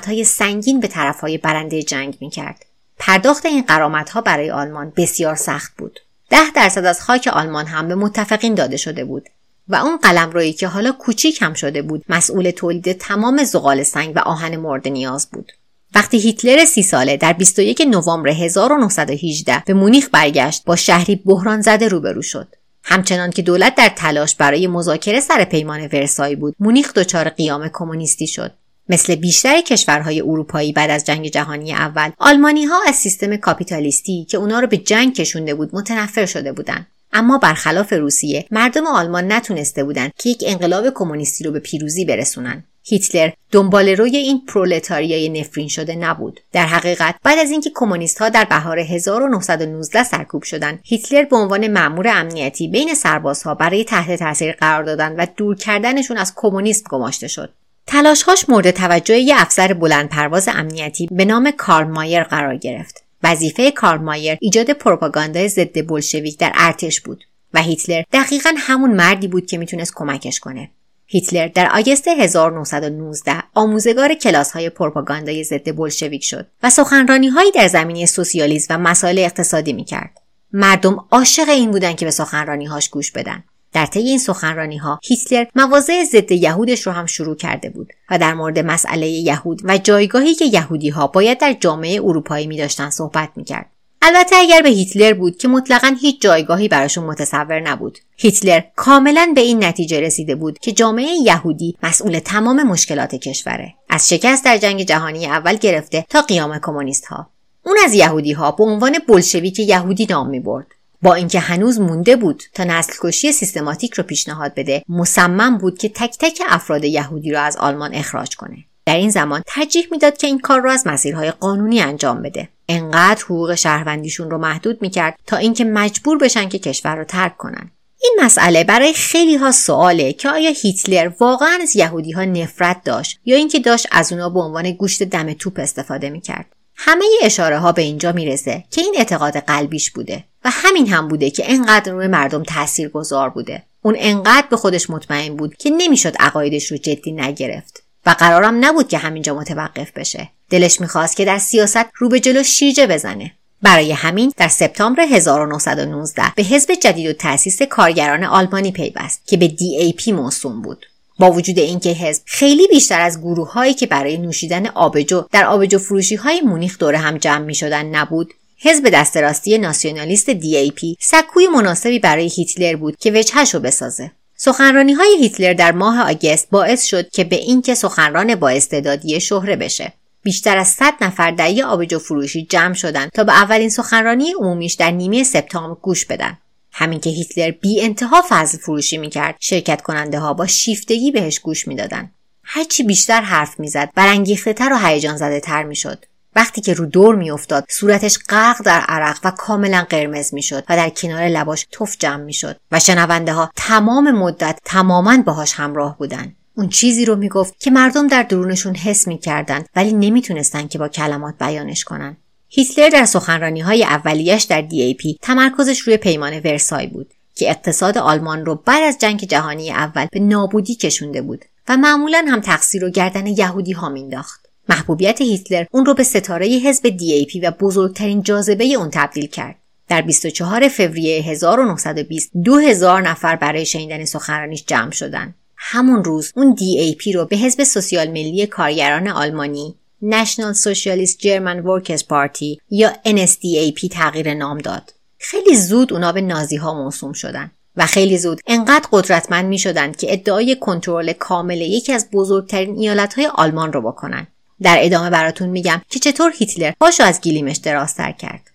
های 0.07 0.25
سنگین 0.25 0.81
به 0.81 0.89
های 1.23 1.39
برنده 1.39 1.83
جنگ 1.83 2.17
می‌کرد. 2.21 2.67
پرداخت 2.99 3.47
این 3.47 3.65
ها 4.13 4.21
برای 4.21 4.51
آلمان 4.51 4.93
بسیار 4.97 5.35
سخت 5.35 5.73
بود. 5.79 6.01
ده 6.31 6.51
درصد 6.55 6.85
از 6.85 7.01
خاک 7.01 7.29
آلمان 7.33 7.67
هم 7.67 7.89
به 7.89 7.95
متفقین 7.95 8.55
داده 8.55 8.77
شده 8.77 9.05
بود. 9.05 9.29
و 9.71 9.75
اون 9.75 9.97
قلم 9.97 10.31
روی 10.31 10.53
که 10.53 10.69
حالا 10.69 10.93
کوچیک 10.93 11.43
هم 11.43 11.55
شده 11.55 11.83
بود 11.83 12.05
مسئول 12.09 12.51
تولید 12.51 12.93
تمام 12.93 13.45
زغال 13.45 13.83
سنگ 13.83 14.13
و 14.17 14.19
آهن 14.19 14.57
مورد 14.57 14.89
نیاز 14.89 15.29
بود. 15.33 15.53
وقتی 15.95 16.19
هیتلر 16.19 16.65
سی 16.65 16.83
ساله 16.83 17.17
در 17.17 17.33
21 17.33 17.81
نوامبر 17.81 18.29
1918 18.29 19.63
به 19.67 19.75
مونیخ 19.75 20.09
برگشت 20.13 20.65
با 20.65 20.77
شهری 20.77 21.17
بحران 21.17 21.61
زده 21.61 21.89
روبرو 21.89 22.23
شد. 22.23 22.49
همچنان 22.83 23.31
که 23.31 23.43
دولت 23.43 23.75
در 23.75 23.89
تلاش 23.97 24.35
برای 24.35 24.67
مذاکره 24.67 25.21
سر 25.21 25.45
پیمان 25.45 25.81
ورسای 25.81 26.37
بود 26.37 26.55
مونیخ 26.61 26.93
دچار 26.93 27.29
قیام 27.29 27.71
کمونیستی 27.73 28.27
شد. 28.27 28.53
مثل 28.89 29.15
بیشتر 29.15 29.61
کشورهای 29.61 30.21
اروپایی 30.21 30.73
بعد 30.73 30.91
از 30.91 31.05
جنگ 31.05 31.27
جهانی 31.27 31.73
اول 31.73 32.11
آلمانی 32.19 32.65
ها 32.65 32.77
از 32.89 32.97
سیستم 32.97 33.37
کاپیتالیستی 33.37 34.25
که 34.25 34.39
اونا 34.39 34.61
رو 34.61 34.67
به 34.67 34.77
جنگ 34.77 35.15
کشونده 35.15 35.55
بود 35.55 35.71
متنفر 35.73 36.27
شده 36.27 36.53
بودند. 36.53 36.87
اما 37.13 37.39
برخلاف 37.39 37.93
روسیه 37.93 38.47
مردم 38.51 38.87
آلمان 38.87 39.33
نتونسته 39.33 39.85
بودند 39.85 40.13
که 40.19 40.31
یک 40.31 40.45
انقلاب 40.47 40.91
کمونیستی 40.95 41.45
رو 41.45 41.51
به 41.53 41.61
پیروزی 41.61 42.05
برسونن. 42.05 42.65
هیتلر 42.83 43.31
دنبال 43.51 43.89
روی 43.89 44.17
این 44.17 44.47
پرولتاریای 44.47 45.29
نفرین 45.29 45.69
شده 45.69 45.95
نبود. 45.95 46.41
در 46.53 46.67
حقیقت 46.67 47.15
بعد 47.25 47.39
از 47.39 47.51
اینکه 47.51 47.71
کمونیست 47.75 48.19
ها 48.19 48.29
در 48.29 48.45
بهار 48.45 48.79
1919 48.79 50.05
سرکوب 50.05 50.43
شدند 50.43 50.81
هیتلر 50.85 51.25
به 51.25 51.37
عنوان 51.37 51.67
مأمور 51.67 52.09
امنیتی 52.09 52.69
بین 52.69 52.95
سربازها 52.95 53.55
برای 53.55 53.85
تحت 53.85 54.19
تاثیر 54.19 54.53
قرار 54.53 54.83
دادن 54.83 55.17
و 55.17 55.27
دور 55.37 55.57
کردنشون 55.57 56.17
از 56.17 56.33
کمونیسم 56.37 56.85
گماشته 56.91 57.29
شد. 57.29 57.53
تلاشهاش 57.87 58.49
مورد 58.49 58.71
توجه 58.71 59.19
یه 59.19 59.35
افسر 59.39 59.73
بلند 59.73 60.09
پرواز 60.09 60.49
امنیتی 60.49 61.09
به 61.11 61.25
نام 61.25 61.51
کارل 61.51 61.89
مایر 61.89 62.23
قرار 62.23 62.57
گرفت. 62.57 63.05
وظیفه 63.23 63.71
کارل 63.71 64.01
مایر 64.01 64.39
ایجاد 64.41 64.71
پروپاگاندای 64.71 65.49
ضد 65.49 65.87
بلشویک 65.87 66.39
در 66.39 66.53
ارتش 66.55 67.01
بود 67.01 67.25
و 67.55 67.63
هیتلر 67.63 68.03
دقیقا 68.13 68.55
همون 68.59 68.91
مردی 68.91 69.29
بود 69.29 69.47
که 69.47 69.59
می‌تونست 69.59 69.93
کمکش 69.95 70.41
کنه 70.41 70.71
هیتلر 71.07 71.49
در 71.49 71.71
آگست 71.75 72.09
1919 72.09 73.43
آموزگار 73.55 74.15
کلاس 74.15 74.53
های 74.53 74.71
پروپاگاندای 74.71 75.45
ضد 75.45 75.77
بلشویک 75.77 76.25
شد 76.25 76.47
و 76.63 76.71
سخنرانی 76.71 77.29
هایی 77.29 77.51
در 77.51 77.69
زمینه 77.69 78.07
سوسیالیسم 78.07 78.75
و 78.75 78.79
مسائل 78.79 79.19
اقتصادی 79.19 79.73
می‌کرد. 79.73 80.21
مردم 80.53 81.05
عاشق 81.11 81.49
این 81.49 81.71
بودن 81.71 81.93
که 81.93 82.05
به 82.05 82.11
سخنرانی 82.11 82.65
هاش 82.65 82.89
گوش 82.89 83.13
بدن. 83.13 83.45
در 83.73 83.87
طی 83.87 84.01
این 84.01 84.19
سخنرانی 84.19 84.77
ها 84.77 85.01
هیتلر 85.03 85.45
مواضع 85.55 86.05
ضد 86.05 86.33
یهودش 86.33 86.87
رو 86.87 86.93
هم 86.93 87.07
شروع 87.07 87.37
کرده 87.37 87.71
بود 87.71 87.93
و 88.11 88.19
در 88.19 88.35
مورد 88.35 88.59
مسئله 88.59 89.09
یهود 89.09 89.61
و 89.65 89.79
جایگاهی 89.79 90.35
که 90.35 90.45
یهودی 90.45 90.89
ها 90.89 91.07
باید 91.07 91.39
در 91.39 91.53
جامعه 91.53 92.01
اروپایی 92.03 92.47
می 92.47 92.57
داشتن 92.57 92.91
صحبت 92.91 93.29
می 93.37 93.45
کرد. 93.45 93.67
البته 94.03 94.37
اگر 94.37 94.63
به 94.63 94.69
هیتلر 94.69 95.13
بود 95.13 95.37
که 95.37 95.49
مطلقا 95.49 95.97
هیچ 96.01 96.21
جایگاهی 96.21 96.69
براشون 96.69 97.05
متصور 97.05 97.61
نبود. 97.61 97.99
هیتلر 98.17 98.61
کاملا 98.77 99.33
به 99.35 99.41
این 99.41 99.65
نتیجه 99.65 100.01
رسیده 100.01 100.35
بود 100.35 100.59
که 100.59 100.73
جامعه 100.73 101.13
یهودی 101.25 101.77
مسئول 101.83 102.19
تمام 102.19 102.63
مشکلات 102.63 103.15
کشوره. 103.15 103.75
از 103.89 104.09
شکست 104.09 104.45
در 104.45 104.59
جنگ 104.59 104.83
جهانی 104.83 105.27
اول 105.27 105.57
گرفته 105.57 106.07
تا 106.09 106.23
قیام 106.23 106.59
کمونیست 106.59 107.07
ها 107.07 107.31
اون 107.67 107.77
از 107.85 107.95
یهودی 107.95 108.33
ها 108.33 108.51
به 108.51 108.65
عنوان 108.65 108.99
بلشویک 109.09 109.59
یهودی 109.59 110.07
نام 110.11 110.29
می 110.29 110.41
برد 110.41 110.67
با 111.03 111.15
اینکه 111.15 111.41
هنوز 111.41 111.81
مونده 111.81 112.17
بود 112.17 112.43
تا 112.55 112.65
نسل 112.65 112.93
کشی 113.01 113.33
سیستماتیک 113.33 113.95
رو 113.95 114.05
پیشنهاد 114.05 114.55
بده 114.55 114.83
مصمم 114.89 115.59
بود 115.59 115.79
که 115.79 115.89
تک 115.89 116.17
تک 116.19 116.43
افراد 116.49 116.85
یهودی 116.85 117.31
را 117.31 117.41
از 117.43 117.57
آلمان 117.57 117.95
اخراج 117.95 118.37
کنه. 118.37 118.57
در 118.87 118.97
این 118.97 119.11
زمان 119.11 119.43
ترجیح 119.47 119.87
می‌داد 119.91 120.17
که 120.17 120.27
این 120.27 120.39
کار 120.39 120.61
را 120.61 120.73
از 120.73 120.87
مسیرهای 120.87 121.31
قانونی 121.31 121.81
انجام 121.81 122.23
بده. 122.23 122.49
انقدر 122.69 123.25
حقوق 123.25 123.55
شهروندیشون 123.55 124.31
رو 124.31 124.39
محدود 124.39 124.83
می‌کرد 124.83 125.19
تا 125.27 125.37
اینکه 125.37 125.65
مجبور 125.65 126.19
بشن 126.19 126.49
که 126.49 126.59
کشور 126.59 126.97
رو 126.97 127.05
ترک 127.05 127.37
کنن. 127.37 127.71
این 128.03 128.17
مسئله 128.21 128.65
برای 128.65 128.93
خیلی 128.93 129.37
ها 129.37 129.53
سواله 129.53 130.13
که 130.13 130.31
آیا 130.31 130.51
هیتلر 130.51 131.13
واقعا 131.21 131.59
از 131.63 131.77
یهودی 131.77 132.13
ها 132.13 132.25
نفرت 132.25 132.85
داشت 132.85 133.21
یا 133.25 133.37
اینکه 133.37 133.59
داشت 133.59 133.87
از 133.91 134.13
اونا 134.13 134.31
به 134.31 134.41
عنوان 134.41 134.73
گوشت 134.73 135.03
دم 135.03 135.33
توپ 135.33 135.59
استفاده 135.59 136.11
می‌کرد. 136.11 136.47
همه 136.83 137.05
اشاره 137.23 137.59
ها 137.59 137.73
به 137.73 137.83
اینجا 137.83 138.13
می‌رسه 138.13 138.65
که 138.71 138.81
این 138.81 138.95
اعتقاد 138.99 139.37
قلبیش 139.37 139.91
بوده 139.91 140.25
و 140.45 140.51
همین 140.53 140.89
هم 140.89 141.09
بوده 141.09 141.31
که 141.31 141.53
انقدر 141.53 141.93
روی 141.93 142.07
مردم 142.07 142.43
تأثیر 142.43 142.89
گذار 142.89 143.31
بوده. 143.31 143.63
اون 143.83 143.97
انقدر 143.99 144.47
به 144.51 144.57
خودش 144.57 144.91
مطمئن 144.91 145.37
بود 145.37 145.57
که 145.57 145.71
نمی‌شد 145.71 146.17
عقایدش 146.21 146.71
رو 146.71 146.77
جدی 146.77 147.13
نگرفت 147.13 147.83
و 148.07 148.11
قرارم 148.11 148.65
نبود 148.65 148.89
که 148.89 148.99
همینجا 148.99 149.35
متوقف 149.35 149.91
بشه. 149.93 150.29
دلش 150.51 150.81
می‌خواست 150.81 151.17
که 151.17 151.25
در 151.25 151.39
سیاست 151.39 151.87
رو 151.97 152.09
به 152.09 152.21
جلو 152.21 152.43
شیرجه 152.43 152.87
بزنه. 152.87 153.33
برای 153.63 153.93
همین 153.93 154.33
در 154.37 154.49
سپتامبر 154.49 155.01
1919 155.03 156.23
به 156.37 156.43
حزب 156.43 156.75
جدید 156.75 157.07
و 157.07 157.13
تأسیس 157.13 157.63
کارگران 157.63 158.25
آلمانی 158.25 158.73
پیوست 158.73 159.27
که 159.27 159.37
به 159.37 159.49
DAP 159.49 160.09
موسوم 160.09 160.63
بود. 160.63 160.87
با 161.21 161.31
وجود 161.31 161.59
اینکه 161.59 161.91
حزب 161.91 162.23
خیلی 162.27 162.67
بیشتر 162.67 163.01
از 163.01 163.21
گروه 163.21 163.53
هایی 163.53 163.75
که 163.75 163.87
برای 163.87 164.19
نوشیدن 164.19 164.67
آبجو 164.67 165.25
در 165.33 165.47
آبجو 165.47 165.79
فروشی 165.79 166.15
های 166.15 166.41
مونیخ 166.41 166.79
دور 166.79 166.95
هم 166.95 167.19
جمع 167.19 167.45
می 167.45 167.55
شدن 167.55 167.87
نبود 167.87 168.35
حزب 168.59 168.89
دست 168.89 169.17
راستی 169.17 169.59
ناسیونالیست 169.59 170.31
DAP 170.31 170.97
سکوی 171.01 171.47
مناسبی 171.47 171.99
برای 171.99 172.31
هیتلر 172.37 172.77
بود 172.77 172.97
که 172.97 173.11
وجهش 173.11 173.55
رو 173.55 173.61
بسازه. 173.61 174.11
سخنرانی 174.37 174.93
های 174.93 175.17
هیتلر 175.21 175.53
در 175.53 175.73
ماه 175.73 176.11
آگست 176.11 176.51
باعث 176.51 176.85
شد 176.85 177.09
که 177.09 177.25
به 177.25 177.37
اینکه 177.37 177.75
سخنران 177.75 178.35
با 178.35 178.49
استعدادی 178.49 179.21
شهره 179.21 179.57
بشه 179.57 179.93
بیشتر 180.23 180.59
از 180.59 180.69
100 180.69 180.95
نفر 181.01 181.31
در 181.31 181.51
یه 181.51 181.65
آبجو 181.65 181.99
فروشی 181.99 182.47
جمع 182.51 182.75
شدند 182.75 183.11
تا 183.11 183.25
به 183.25 183.33
اولین 183.33 183.69
سخنرانی 183.69 184.33
عمومیش 184.41 184.75
در 184.75 184.91
نیمه 184.91 185.25
سپتامبر 185.25 185.81
گوش 185.83 186.05
بدن. 186.05 186.39
همین 186.73 187.01
که 187.01 187.11
هیتلر 187.11 187.51
بی 187.51 187.83
انتها 187.83 188.23
فضل 188.29 188.59
فروشی 188.59 188.99
می‌کرد 188.99 189.37
شرکت 189.41 189.83
کننده 189.83 190.19
ها 190.19 190.35
با 190.35 190.47
شیفتگی 190.47 191.11
بهش 191.11 191.39
گوش 191.39 191.69
می‌دادند 191.69 192.15
هرچی 192.45 192.83
بیشتر 192.83 193.21
حرف 193.21 193.61
می‌زد 193.61 193.91
برانگیخته 193.95 194.53
تر 194.53 194.73
و 194.73 194.87
هیجان 194.87 195.17
زده 195.17 195.41
تر 195.41 195.63
می‌شد. 195.63 196.05
وقتی 196.37 196.61
که 196.61 196.75
رو 196.75 196.87
دور 196.87 197.15
میافتاد 197.15 197.65
صورتش 197.69 198.19
غرق 198.29 198.63
در 198.63 198.81
عرق 198.81 199.19
و 199.25 199.31
کاملا 199.31 199.87
قرمز 199.91 200.35
می‌شد 200.35 200.65
و 200.69 200.77
در 200.77 200.89
کنار 200.89 201.29
لباش 201.29 201.67
تف 201.73 201.97
جمع 201.99 202.25
می‌شد 202.25 202.57
و 202.73 202.81
شنونده 202.81 203.33
ها 203.33 203.51
تمام 203.57 204.11
مدت 204.11 204.59
تماما 204.65 205.17
باهاش 205.27 205.53
همراه 205.53 205.99
بودند 205.99 206.37
اون 206.57 206.69
چیزی 206.69 207.05
رو 207.05 207.17
می‌گفت 207.17 207.61
که 207.61 207.71
مردم 207.71 208.09
در 208.09 208.23
درونشون 208.23 208.75
حس 208.75 209.09
می‌کردند 209.09 209.69
ولی 209.77 209.93
نمی‌تونستن 209.93 210.69
که 210.69 210.79
با 210.79 210.89
کلمات 210.89 211.35
بیانش 211.39 211.85
کنن. 211.85 212.17
هیتلر 212.53 212.89
در 212.89 213.05
سخنرانی 213.05 213.61
های 213.61 213.85
اولیش 213.85 214.43
در 214.43 214.61
دی 214.61 215.19
تمرکزش 215.23 215.79
روی 215.79 215.97
پیمان 215.97 216.39
ورسای 216.39 216.87
بود 216.87 217.11
که 217.35 217.51
اقتصاد 217.51 217.99
آلمان 217.99 218.47
رو 218.47 218.55
بعد 218.55 218.83
از 218.83 218.99
جنگ 219.01 219.21
جهانی 219.21 219.71
اول 219.71 220.07
به 220.13 220.21
نابودی 220.21 220.75
کشونده 220.75 221.23
بود 221.23 221.45
و 221.69 221.77
معمولا 221.77 222.25
هم 222.29 222.41
تقصیر 222.41 222.83
رو 222.83 222.91
گردن 222.91 223.27
یهودی 223.27 223.73
ها 223.73 223.89
مینداخت 223.89 224.41
محبوبیت 224.69 225.21
هیتلر 225.21 225.65
اون 225.71 225.87
رو 225.87 225.95
به 225.95 226.03
ستاره 226.03 226.47
حزب 226.47 226.89
دی 226.89 227.41
و 227.43 227.51
بزرگترین 227.51 228.23
جاذبه 228.23 228.65
اون 228.65 228.89
تبدیل 228.93 229.27
کرد. 229.27 229.57
در 229.89 230.03
24 230.03 230.69
فوریه 230.69 231.23
1920 231.23 232.31
2000 232.45 233.03
نفر 233.03 233.37
برای 233.37 233.67
شنیدن 233.67 234.05
سخنرانیش 234.05 234.65
جمع 234.67 234.91
شدند 234.91 235.35
همون 235.57 236.05
روز 236.05 236.33
اون 236.37 236.57
DAP 236.57 237.15
رو 237.15 237.25
به 237.25 237.37
حزب 237.37 237.65
سوسیال 237.65 238.09
ملی 238.11 238.47
کارگران 238.47 239.09
آلمانی 239.09 239.75
National 240.03 240.55
Socialist 240.55 241.21
German 241.21 241.63
Workers 241.63 242.03
Party 242.03 242.59
یا 242.71 242.93
NSDAP 243.07 243.89
تغییر 243.93 244.35
نام 244.35 244.59
داد. 244.59 244.93
خیلی 245.19 245.57
زود 245.57 245.93
اونا 245.93 246.13
به 246.13 246.21
نازی 246.21 246.57
ها 246.57 246.75
موسوم 246.75 247.13
شدن 247.13 247.51
و 247.77 247.87
خیلی 247.87 248.19
زود 248.19 248.41
انقدر 248.47 248.89
قدرتمند 248.93 249.45
می 249.45 249.59
شدن 249.59 249.93
که 249.93 250.13
ادعای 250.13 250.57
کنترل 250.57 251.13
کامل 251.13 251.61
یکی 251.61 251.93
از 251.93 252.11
بزرگترین 252.13 252.79
ایالت 252.79 253.15
های 253.15 253.27
آلمان 253.35 253.73
رو 253.73 253.83
بکنن. 253.83 254.27
در 254.63 254.77
ادامه 254.81 255.11
براتون 255.11 255.49
میگم 255.49 255.83
که 255.89 255.99
چطور 255.99 256.33
هیتلر 256.39 256.73
پاشو 256.81 257.05
از 257.05 257.21
گلیمش 257.21 257.57
درازتر 257.57 258.13
کرد. 258.13 258.51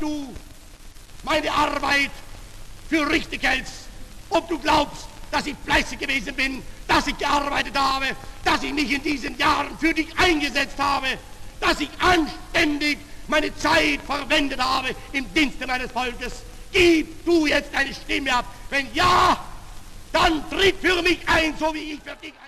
Du 0.00 0.26
meine 1.24 1.50
Arbeit 1.66 2.10
für 2.90 3.02
richtig 3.16 3.42
hältst, 3.42 3.74
ob 4.30 4.48
du 4.48 4.58
glaubst, 4.58 5.11
dass 5.31 5.45
ich 5.45 5.55
fleißig 5.65 5.99
gewesen 5.99 6.33
bin, 6.35 6.63
dass 6.87 7.07
ich 7.07 7.17
gearbeitet 7.17 7.77
habe, 7.77 8.07
dass 8.43 8.63
ich 8.63 8.73
mich 8.73 8.91
in 8.91 9.03
diesen 9.03 9.37
Jahren 9.37 9.77
für 9.79 9.93
dich 9.93 10.07
eingesetzt 10.17 10.77
habe, 10.77 11.07
dass 11.59 11.79
ich 11.79 11.89
anständig 11.99 12.97
meine 13.27 13.55
Zeit 13.57 13.99
verwendet 14.05 14.59
habe 14.59 14.89
im 15.11 15.25
Dienste 15.33 15.67
meines 15.67 15.91
Volkes. 15.91 16.33
Gib 16.71 17.25
du 17.25 17.45
jetzt 17.45 17.69
deine 17.73 17.93
Stimme 17.93 18.33
ab. 18.33 18.45
Wenn 18.69 18.87
ja, 18.93 19.37
dann 20.11 20.43
tritt 20.49 20.75
für 20.81 21.01
mich 21.01 21.19
ein, 21.25 21.53
so 21.59 21.73
wie 21.73 21.93
ich 21.93 21.99
für 21.99 22.15
dich 22.21 22.33
ein. 22.33 22.47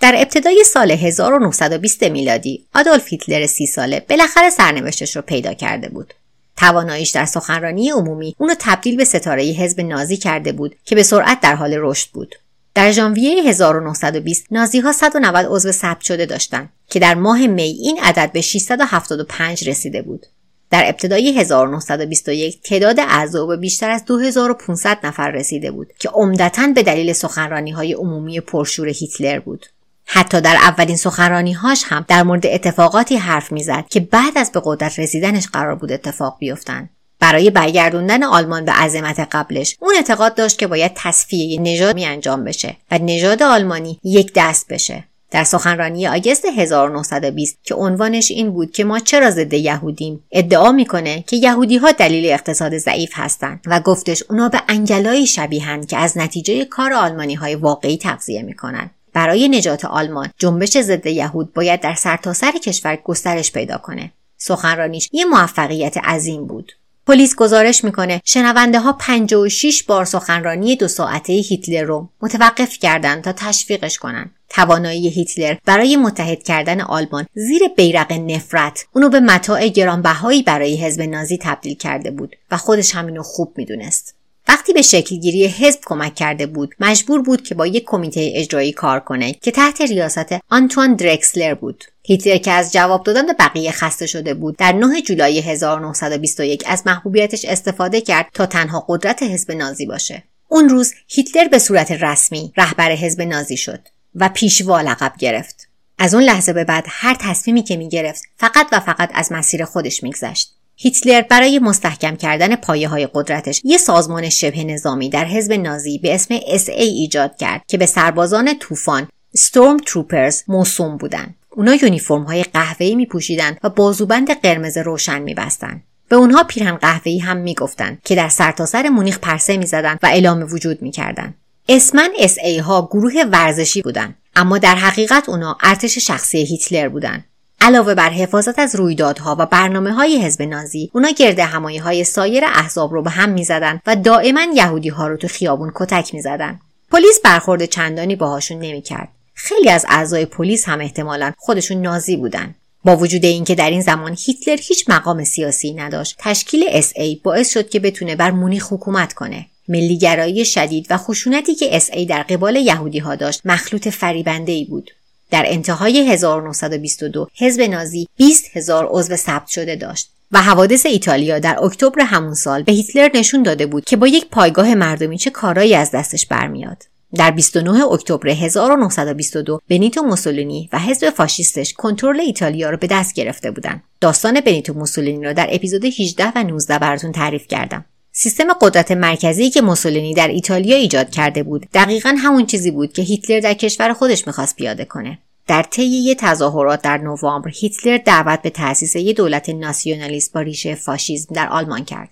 در 0.00 0.14
ابتدای 0.16 0.64
سال 0.64 0.90
1920 0.90 2.02
میلادی 2.02 2.66
آدولف 2.74 3.12
هیتلر 3.12 3.46
سی 3.46 3.66
ساله 3.66 4.00
بالاخره 4.00 4.50
سرنوشتش 4.50 5.16
رو 5.16 5.22
پیدا 5.22 5.54
کرده 5.54 5.88
بود. 5.88 6.14
تواناییش 6.59 7.09
در 7.09 7.25
سخنرانی 7.25 7.89
عمومی 7.89 8.35
اونو 8.37 8.53
تبدیل 8.59 8.97
به 8.97 9.05
ستاره 9.05 9.43
حزب 9.43 9.81
نازی 9.81 10.17
کرده 10.17 10.51
بود 10.51 10.75
که 10.85 10.95
به 10.95 11.03
سرعت 11.03 11.39
در 11.41 11.55
حال 11.55 11.73
رشد 11.77 12.11
بود. 12.11 12.35
در 12.75 12.91
ژانویه 12.91 13.43
1920 13.43 14.45
نازی 14.51 14.79
ها 14.79 14.91
190 14.91 15.45
عضو 15.49 15.71
ثبت 15.71 16.01
شده 16.01 16.25
داشتند 16.25 16.69
که 16.87 16.99
در 16.99 17.15
ماه 17.15 17.47
می 17.47 17.63
این 17.63 17.99
عدد 18.03 18.31
به 18.31 18.41
675 18.41 19.69
رسیده 19.69 20.01
بود. 20.01 20.25
در 20.71 20.83
ابتدای 20.85 21.39
1921 21.39 22.61
تعداد 22.61 22.99
اعضا 22.99 23.45
به 23.45 23.57
بیشتر 23.57 23.89
از 23.89 24.05
2500 24.05 24.97
نفر 25.03 25.31
رسیده 25.31 25.71
بود 25.71 25.87
که 25.99 26.09
عمدتا 26.09 26.67
به 26.75 26.83
دلیل 26.83 27.13
سخنرانی 27.13 27.71
های 27.71 27.93
عمومی 27.93 28.39
پرشور 28.39 28.87
هیتلر 28.87 29.39
بود. 29.39 29.65
حتی 30.11 30.41
در 30.41 30.55
اولین 30.55 30.95
سخنرانی 30.95 31.53
هاش 31.53 31.83
هم 31.85 32.05
در 32.07 32.23
مورد 32.23 32.47
اتفاقاتی 32.47 33.17
حرف 33.17 33.51
می‌زد 33.51 33.85
که 33.89 33.99
بعد 33.99 34.37
از 34.37 34.51
به 34.51 34.61
قدرت 34.65 34.99
رسیدنش 34.99 35.47
قرار 35.47 35.75
بود 35.75 35.91
اتفاق 35.91 36.37
بیفتند. 36.39 36.89
برای 37.19 37.49
برگردوندن 37.49 38.23
آلمان 38.23 38.65
به 38.65 38.71
عظمت 38.71 39.19
قبلش 39.31 39.77
اون 39.79 39.95
اعتقاد 39.95 40.35
داشت 40.35 40.59
که 40.59 40.67
باید 40.67 40.91
تصفیه 40.95 41.61
نژاد 41.61 41.95
می 41.95 42.05
انجام 42.05 42.43
بشه 42.43 42.77
و 42.91 42.97
نژاد 43.01 43.43
آلمانی 43.43 43.99
یک 44.03 44.31
دست 44.35 44.67
بشه 44.67 45.03
در 45.31 45.43
سخنرانی 45.43 46.07
آگست 46.07 46.45
1920 46.45 47.57
که 47.63 47.75
عنوانش 47.75 48.31
این 48.31 48.51
بود 48.51 48.71
که 48.71 48.83
ما 48.83 48.99
چرا 48.99 49.31
ضد 49.31 49.53
یهودیم 49.53 50.23
ادعا 50.31 50.71
می‌کنه 50.71 51.23
که 51.27 51.35
یهودی 51.35 51.77
ها 51.77 51.91
دلیل 51.91 52.25
اقتصاد 52.25 52.77
ضعیف 52.77 53.11
هستند 53.13 53.59
و 53.65 53.79
گفتش 53.79 54.23
اونا 54.29 54.49
به 54.49 54.61
انگلایی 54.67 55.27
شبیهند 55.27 55.87
که 55.87 55.97
از 55.97 56.17
نتیجه 56.17 56.65
کار 56.65 56.93
آلمانی 56.93 57.35
های 57.35 57.55
واقعی 57.55 57.97
تغذیه 57.97 58.41
می‌کنن 58.41 58.89
برای 59.13 59.49
نجات 59.49 59.85
آلمان 59.85 60.29
جنبش 60.37 60.77
ضد 60.77 61.05
یهود 61.05 61.53
باید 61.53 61.81
در 61.81 61.93
سرتاسر 61.93 62.51
سر 62.51 62.57
کشور 62.57 62.95
گسترش 62.95 63.51
پیدا 63.51 63.77
کنه 63.77 64.11
سخنرانیش 64.37 65.09
یه 65.11 65.25
موفقیت 65.25 65.97
عظیم 65.97 66.45
بود 66.45 66.73
پلیس 67.07 67.35
گزارش 67.35 67.83
می‌کنه 67.83 68.21
شنونده 68.25 68.79
ها 68.79 68.93
56 68.93 69.83
بار 69.83 70.05
سخنرانی 70.05 70.75
دو 70.75 70.87
ساعته 70.87 71.33
هیتلر 71.33 71.83
رو 71.83 72.09
متوقف 72.21 72.77
کردند 72.77 73.23
تا 73.23 73.31
تشویقش 73.31 73.97
کنن. 73.97 74.31
توانایی 74.49 75.09
هیتلر 75.09 75.55
برای 75.65 75.95
متحد 75.95 76.43
کردن 76.43 76.81
آلمان 76.81 77.25
زیر 77.33 77.61
بیرق 77.77 78.13
نفرت 78.13 78.85
اونو 78.93 79.09
به 79.09 79.19
متاع 79.19 79.67
گرانبهایی 79.67 80.43
برای 80.43 80.77
حزب 80.77 81.01
نازی 81.01 81.37
تبدیل 81.41 81.73
کرده 81.73 82.11
بود 82.11 82.35
و 82.51 82.57
خودش 82.57 82.95
همینو 82.95 83.23
خوب 83.23 83.53
می‌دونست. 83.57 84.15
وقتی 84.49 84.73
به 84.73 84.81
شکلگیری 84.81 85.47
حزب 85.47 85.79
کمک 85.85 86.15
کرده 86.15 86.45
بود 86.45 86.75
مجبور 86.79 87.21
بود 87.21 87.43
که 87.43 87.55
با 87.55 87.67
یک 87.67 87.83
کمیته 87.87 88.31
اجرایی 88.33 88.71
کار 88.71 88.99
کنه 88.99 89.33
که 89.33 89.51
تحت 89.51 89.81
ریاست 89.81 90.35
آنتوان 90.49 90.95
درکسلر 90.95 91.53
بود. 91.53 91.83
هیتلر 92.03 92.37
که 92.37 92.51
از 92.51 92.73
جواب 92.73 93.03
دادن 93.03 93.25
به 93.25 93.33
بقیه 93.39 93.71
خسته 93.71 94.05
شده 94.07 94.33
بود 94.33 94.57
در 94.57 94.71
9 94.71 95.01
جولای 95.01 95.39
1921 95.39 96.63
از 96.67 96.83
محبوبیتش 96.85 97.45
استفاده 97.45 98.01
کرد 98.01 98.25
تا 98.33 98.45
تنها 98.45 98.85
قدرت 98.87 99.23
حزب 99.23 99.51
نازی 99.51 99.85
باشه. 99.85 100.23
اون 100.47 100.69
روز 100.69 100.93
هیتلر 101.07 101.47
به 101.47 101.59
صورت 101.59 101.91
رسمی 101.91 102.53
رهبر 102.57 102.91
حزب 102.91 103.21
نازی 103.21 103.57
شد 103.57 103.87
و 104.15 104.29
پیشوا 104.29 104.81
لقب 104.81 105.13
گرفت. 105.19 105.67
از 105.97 106.13
اون 106.13 106.23
لحظه 106.23 106.53
به 106.53 106.63
بعد 106.63 106.85
هر 106.87 107.17
تصمیمی 107.19 107.63
که 107.63 107.77
می‌گرفت 107.77 108.23
فقط 108.37 108.67
و 108.71 108.79
فقط 108.79 109.09
از 109.13 109.31
مسیر 109.31 109.65
خودش 109.65 110.03
میگذشت. 110.03 110.55
هیتلر 110.81 111.21
برای 111.21 111.59
مستحکم 111.59 112.15
کردن 112.15 112.55
پایه 112.55 112.87
های 112.87 113.07
قدرتش 113.13 113.61
یه 113.63 113.77
سازمان 113.77 114.29
شبه 114.29 114.63
نظامی 114.63 115.09
در 115.09 115.25
حزب 115.25 115.53
نازی 115.53 115.97
به 115.97 116.15
اسم 116.15 116.39
SA 116.39 116.69
ایجاد 116.69 117.35
کرد 117.35 117.61
که 117.67 117.77
به 117.77 117.85
سربازان 117.85 118.59
طوفان 118.59 119.07
ستورم 119.35 119.77
تروپرز 119.77 120.43
موسوم 120.47 120.97
بودند. 120.97 121.35
اونا 121.49 121.75
یونیفرم 121.75 122.23
های 122.23 122.43
قهوه‌ای 122.43 122.95
می 122.95 123.05
پوشیدند 123.05 123.57
و 123.63 123.69
بازوبند 123.69 124.41
قرمز 124.41 124.77
روشن 124.77 125.21
می 125.21 125.33
بستن. 125.33 125.83
به 126.09 126.15
اونها 126.15 126.43
پیرهن 126.43 126.75
قهوه‌ای 126.75 127.19
هم 127.19 127.37
می‌گفتند 127.37 128.01
که 128.05 128.15
در 128.15 128.29
سرتاسر 128.29 128.83
سر 128.83 128.89
مونیخ 128.89 129.19
پرسه 129.19 129.57
می‌زدند 129.57 129.99
و 130.03 130.07
اعلام 130.07 130.47
وجود 130.53 130.81
می‌کردند. 130.81 131.35
اسمن 131.69 132.09
اس 132.19 132.37
ای 132.43 132.57
ها 132.57 132.89
گروه 132.91 133.13
ورزشی 133.31 133.81
بودند 133.81 134.15
اما 134.35 134.57
در 134.57 134.75
حقیقت 134.75 135.29
اونا 135.29 135.57
ارتش 135.61 135.97
شخصی 135.97 136.37
هیتلر 136.37 136.89
بودند. 136.89 137.25
علاوه 137.61 137.93
بر 137.95 138.09
حفاظت 138.09 138.59
از 138.59 138.75
رویدادها 138.75 139.35
و 139.39 139.45
برنامه 139.45 139.93
های 139.93 140.25
حزب 140.25 140.41
نازی 140.41 140.89
اونا 140.93 141.09
گرد 141.09 141.39
همایی 141.39 141.77
های 141.77 142.03
سایر 142.03 142.45
احزاب 142.45 142.93
رو 142.93 143.01
به 143.01 143.09
هم 143.09 143.29
می‌زدن 143.29 143.79
و 143.87 143.95
دائما 143.95 144.41
یهودی 144.55 144.89
ها 144.89 145.07
رو 145.07 145.17
تو 145.17 145.27
خیابون 145.27 145.71
کتک 145.75 146.13
می‌زدن. 146.13 146.59
پلیس 146.91 147.19
برخورد 147.23 147.65
چندانی 147.65 148.15
باهاشون 148.15 148.59
نمی‌کرد. 148.59 149.09
خیلی 149.33 149.69
از 149.69 149.85
اعضای 149.89 150.25
پلیس 150.25 150.65
هم 150.65 150.81
احتمالا 150.81 151.31
خودشون 151.37 151.81
نازی 151.81 152.17
بودن. 152.17 152.55
با 152.85 152.97
وجود 152.97 153.25
اینکه 153.25 153.55
در 153.55 153.69
این 153.69 153.81
زمان 153.81 154.17
هیتلر 154.25 154.57
هیچ 154.61 154.89
مقام 154.89 155.23
سیاسی 155.23 155.73
نداشت 155.73 156.15
تشکیل 156.19 156.65
اس 156.69 156.93
ای 156.95 157.21
باعث 157.23 157.53
شد 157.53 157.69
که 157.69 157.79
بتونه 157.79 158.15
بر 158.15 158.31
مونیخ 158.31 158.73
حکومت 158.73 159.13
کنه. 159.13 159.45
ملیگرایی 159.67 160.45
شدید 160.45 160.87
و 160.89 160.97
خشونتی 160.97 161.55
که 161.55 161.75
اس 161.75 161.89
ای 161.93 162.05
در 162.05 162.23
قبال 162.23 162.55
یهودی 162.55 162.99
ها 162.99 163.15
داشت 163.15 163.41
مخلوط 163.45 163.87
فریبنده 163.87 164.51
ای 164.51 164.65
بود. 164.65 164.91
در 165.31 165.43
انتهای 165.47 166.11
1922 166.11 167.27
حزب 167.35 167.61
نازی 167.61 168.07
20 168.17 168.57
هزار 168.57 168.87
عضو 168.91 169.15
ثبت 169.15 169.47
شده 169.47 169.75
داشت 169.75 170.11
و 170.31 170.41
حوادث 170.41 170.85
ایتالیا 170.85 171.39
در 171.39 171.63
اکتبر 171.63 172.01
همون 172.01 172.33
سال 172.33 172.63
به 172.63 172.71
هیتلر 172.71 173.09
نشون 173.13 173.43
داده 173.43 173.65
بود 173.65 173.85
که 173.85 173.97
با 173.97 174.07
یک 174.07 174.29
پایگاه 174.29 174.75
مردمی 174.75 175.17
چه 175.17 175.29
کارایی 175.29 175.75
از 175.75 175.91
دستش 175.91 176.25
برمیاد. 176.25 176.83
در 177.15 177.31
29 177.31 177.85
اکتبر 177.91 178.29
1922 178.29 179.59
بنیتو 179.69 180.01
موسولینی 180.01 180.69
و 180.73 180.79
حزب 180.79 181.09
فاشیستش 181.09 181.73
کنترل 181.73 182.19
ایتالیا 182.19 182.69
را 182.69 182.77
به 182.77 182.87
دست 182.87 183.13
گرفته 183.13 183.51
بودند. 183.51 183.83
داستان 184.01 184.41
بنیتو 184.41 184.73
موسولینی 184.73 185.25
را 185.25 185.33
در 185.33 185.47
اپیزود 185.51 185.85
18 185.85 186.31
و 186.35 186.43
19 186.43 186.79
براتون 186.79 187.11
تعریف 187.11 187.47
کردم. 187.47 187.85
سیستم 188.11 188.53
قدرت 188.61 188.91
مرکزی 188.91 189.49
که 189.49 189.61
موسولینی 189.61 190.13
در 190.13 190.27
ایتالیا 190.27 190.75
ایجاد 190.75 191.09
کرده 191.09 191.43
بود 191.43 191.67
دقیقا 191.73 192.15
همون 192.17 192.45
چیزی 192.45 192.71
بود 192.71 192.93
که 192.93 193.01
هیتلر 193.01 193.39
در 193.39 193.53
کشور 193.53 193.93
خودش 193.93 194.27
می‌خواست 194.27 194.55
پیاده 194.55 194.85
کنه. 194.85 195.19
در 195.47 195.63
طی 195.63 195.83
یه 195.83 196.15
تظاهرات 196.15 196.81
در 196.81 196.97
نوامبر 196.97 197.51
هیتلر 197.53 197.97
دعوت 197.97 198.41
به 198.41 198.49
تأسیس 198.49 198.95
یک 198.95 199.17
دولت 199.17 199.49
ناسیونالیست 199.49 200.33
با 200.33 200.41
ریشه 200.41 200.75
فاشیزم 200.75 201.33
در 201.35 201.49
آلمان 201.49 201.85
کرد. 201.85 202.09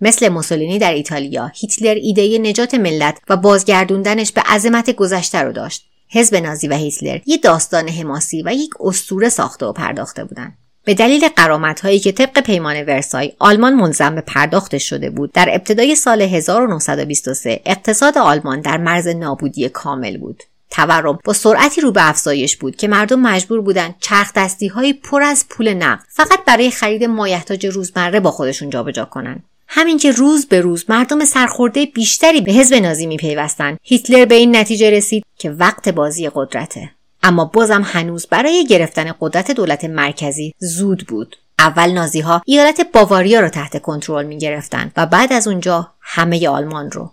مثل 0.00 0.28
موسولینی 0.28 0.78
در 0.78 0.92
ایتالیا 0.92 1.50
هیتلر 1.54 1.94
ایده 1.94 2.38
نجات 2.38 2.74
ملت 2.74 3.18
و 3.28 3.36
بازگردوندنش 3.36 4.32
به 4.32 4.40
عظمت 4.40 4.90
گذشته 4.90 5.38
رو 5.38 5.52
داشت. 5.52 5.84
حزب 6.10 6.36
نازی 6.36 6.68
و 6.68 6.74
هیتلر 6.74 7.20
یه 7.26 7.36
داستان 7.36 7.88
حماسی 7.88 8.42
و 8.42 8.52
یک 8.54 8.70
اسطوره 8.80 9.28
ساخته 9.28 9.66
و 9.66 9.72
پرداخته 9.72 10.24
بودند 10.24 10.58
به 10.84 10.94
دلیل 10.94 11.28
قرامت 11.28 11.80
هایی 11.80 12.00
که 12.00 12.12
طبق 12.12 12.40
پیمان 12.40 12.82
ورسای 12.82 13.32
آلمان 13.38 13.74
ملزم 13.74 14.14
به 14.14 14.20
پرداختش 14.20 14.88
شده 14.88 15.10
بود 15.10 15.32
در 15.32 15.48
ابتدای 15.52 15.94
سال 15.94 16.22
1923 16.22 17.60
اقتصاد 17.66 18.18
آلمان 18.18 18.60
در 18.60 18.76
مرز 18.76 19.08
نابودی 19.08 19.68
کامل 19.68 20.18
بود. 20.18 20.42
تورم 20.70 21.18
با 21.24 21.32
سرعتی 21.32 21.80
رو 21.80 21.92
به 21.92 22.08
افزایش 22.08 22.56
بود 22.56 22.76
که 22.76 22.88
مردم 22.88 23.20
مجبور 23.20 23.60
بودند 23.60 23.94
چرخ 24.00 24.32
دستی 24.32 24.68
های 24.68 24.92
پر 24.92 25.22
از 25.22 25.48
پول 25.48 25.74
نقد 25.74 26.04
فقط 26.08 26.44
برای 26.46 26.70
خرید 26.70 27.04
مایحتاج 27.04 27.66
روزمره 27.66 28.20
با 28.20 28.30
خودشون 28.30 28.70
جابجا 28.70 29.04
کنند. 29.04 29.42
همین 29.68 29.98
که 29.98 30.10
روز 30.10 30.46
به 30.46 30.60
روز 30.60 30.84
مردم 30.88 31.24
سرخورده 31.24 31.86
بیشتری 31.86 32.40
به 32.40 32.52
حزب 32.52 32.74
نازی 32.74 33.06
میپیوستند 33.06 33.78
هیتلر 33.82 34.24
به 34.24 34.34
این 34.34 34.56
نتیجه 34.56 34.90
رسید 34.90 35.24
که 35.38 35.50
وقت 35.50 35.88
بازی 35.88 36.30
قدرته. 36.34 36.90
اما 37.22 37.44
بازم 37.44 37.82
هنوز 37.84 38.26
برای 38.26 38.66
گرفتن 38.66 39.14
قدرت 39.20 39.50
دولت 39.50 39.84
مرکزی 39.84 40.54
زود 40.58 41.06
بود. 41.08 41.36
اول 41.58 41.92
نازی 41.92 42.20
ها 42.20 42.42
ایالت 42.46 42.92
باواریا 42.92 43.40
را 43.40 43.48
تحت 43.48 43.82
کنترل 43.82 44.26
می 44.26 44.38
گرفتن 44.38 44.92
و 44.96 45.06
بعد 45.06 45.32
از 45.32 45.48
اونجا 45.48 45.90
همه 46.00 46.48
آلمان 46.48 46.90
رو. 46.90 47.10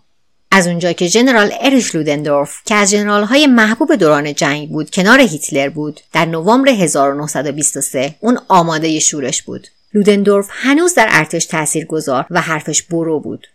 از 0.52 0.68
اونجا 0.68 0.92
که 0.94 1.08
ژنرال 1.08 1.52
اریش 1.62 1.96
لودندورف 1.96 2.62
که 2.66 2.76
از 2.76 2.92
ژنرال 2.92 3.24
های 3.24 3.48
محبوب 3.48 3.96
دوران 3.96 4.34
جنگ 4.34 4.70
بود 4.70 4.90
کنار 4.90 5.20
هیتلر 5.20 5.70
بود 5.70 6.00
در 6.14 6.26
نوامبر 6.26 6.70
1923 6.70 8.16
اون 8.20 8.40
آماده 8.48 9.00
شورش 9.00 9.44
بود. 9.44 9.68
لودندورف 9.94 10.48
هنوز 10.52 10.94
در 10.94 11.08
ارتش 11.10 11.46
تأثیر 11.46 11.86
گذار 11.86 12.26
و 12.30 12.42
حرفش 12.42 12.84
برو 12.84 13.20
بود. 13.20 13.48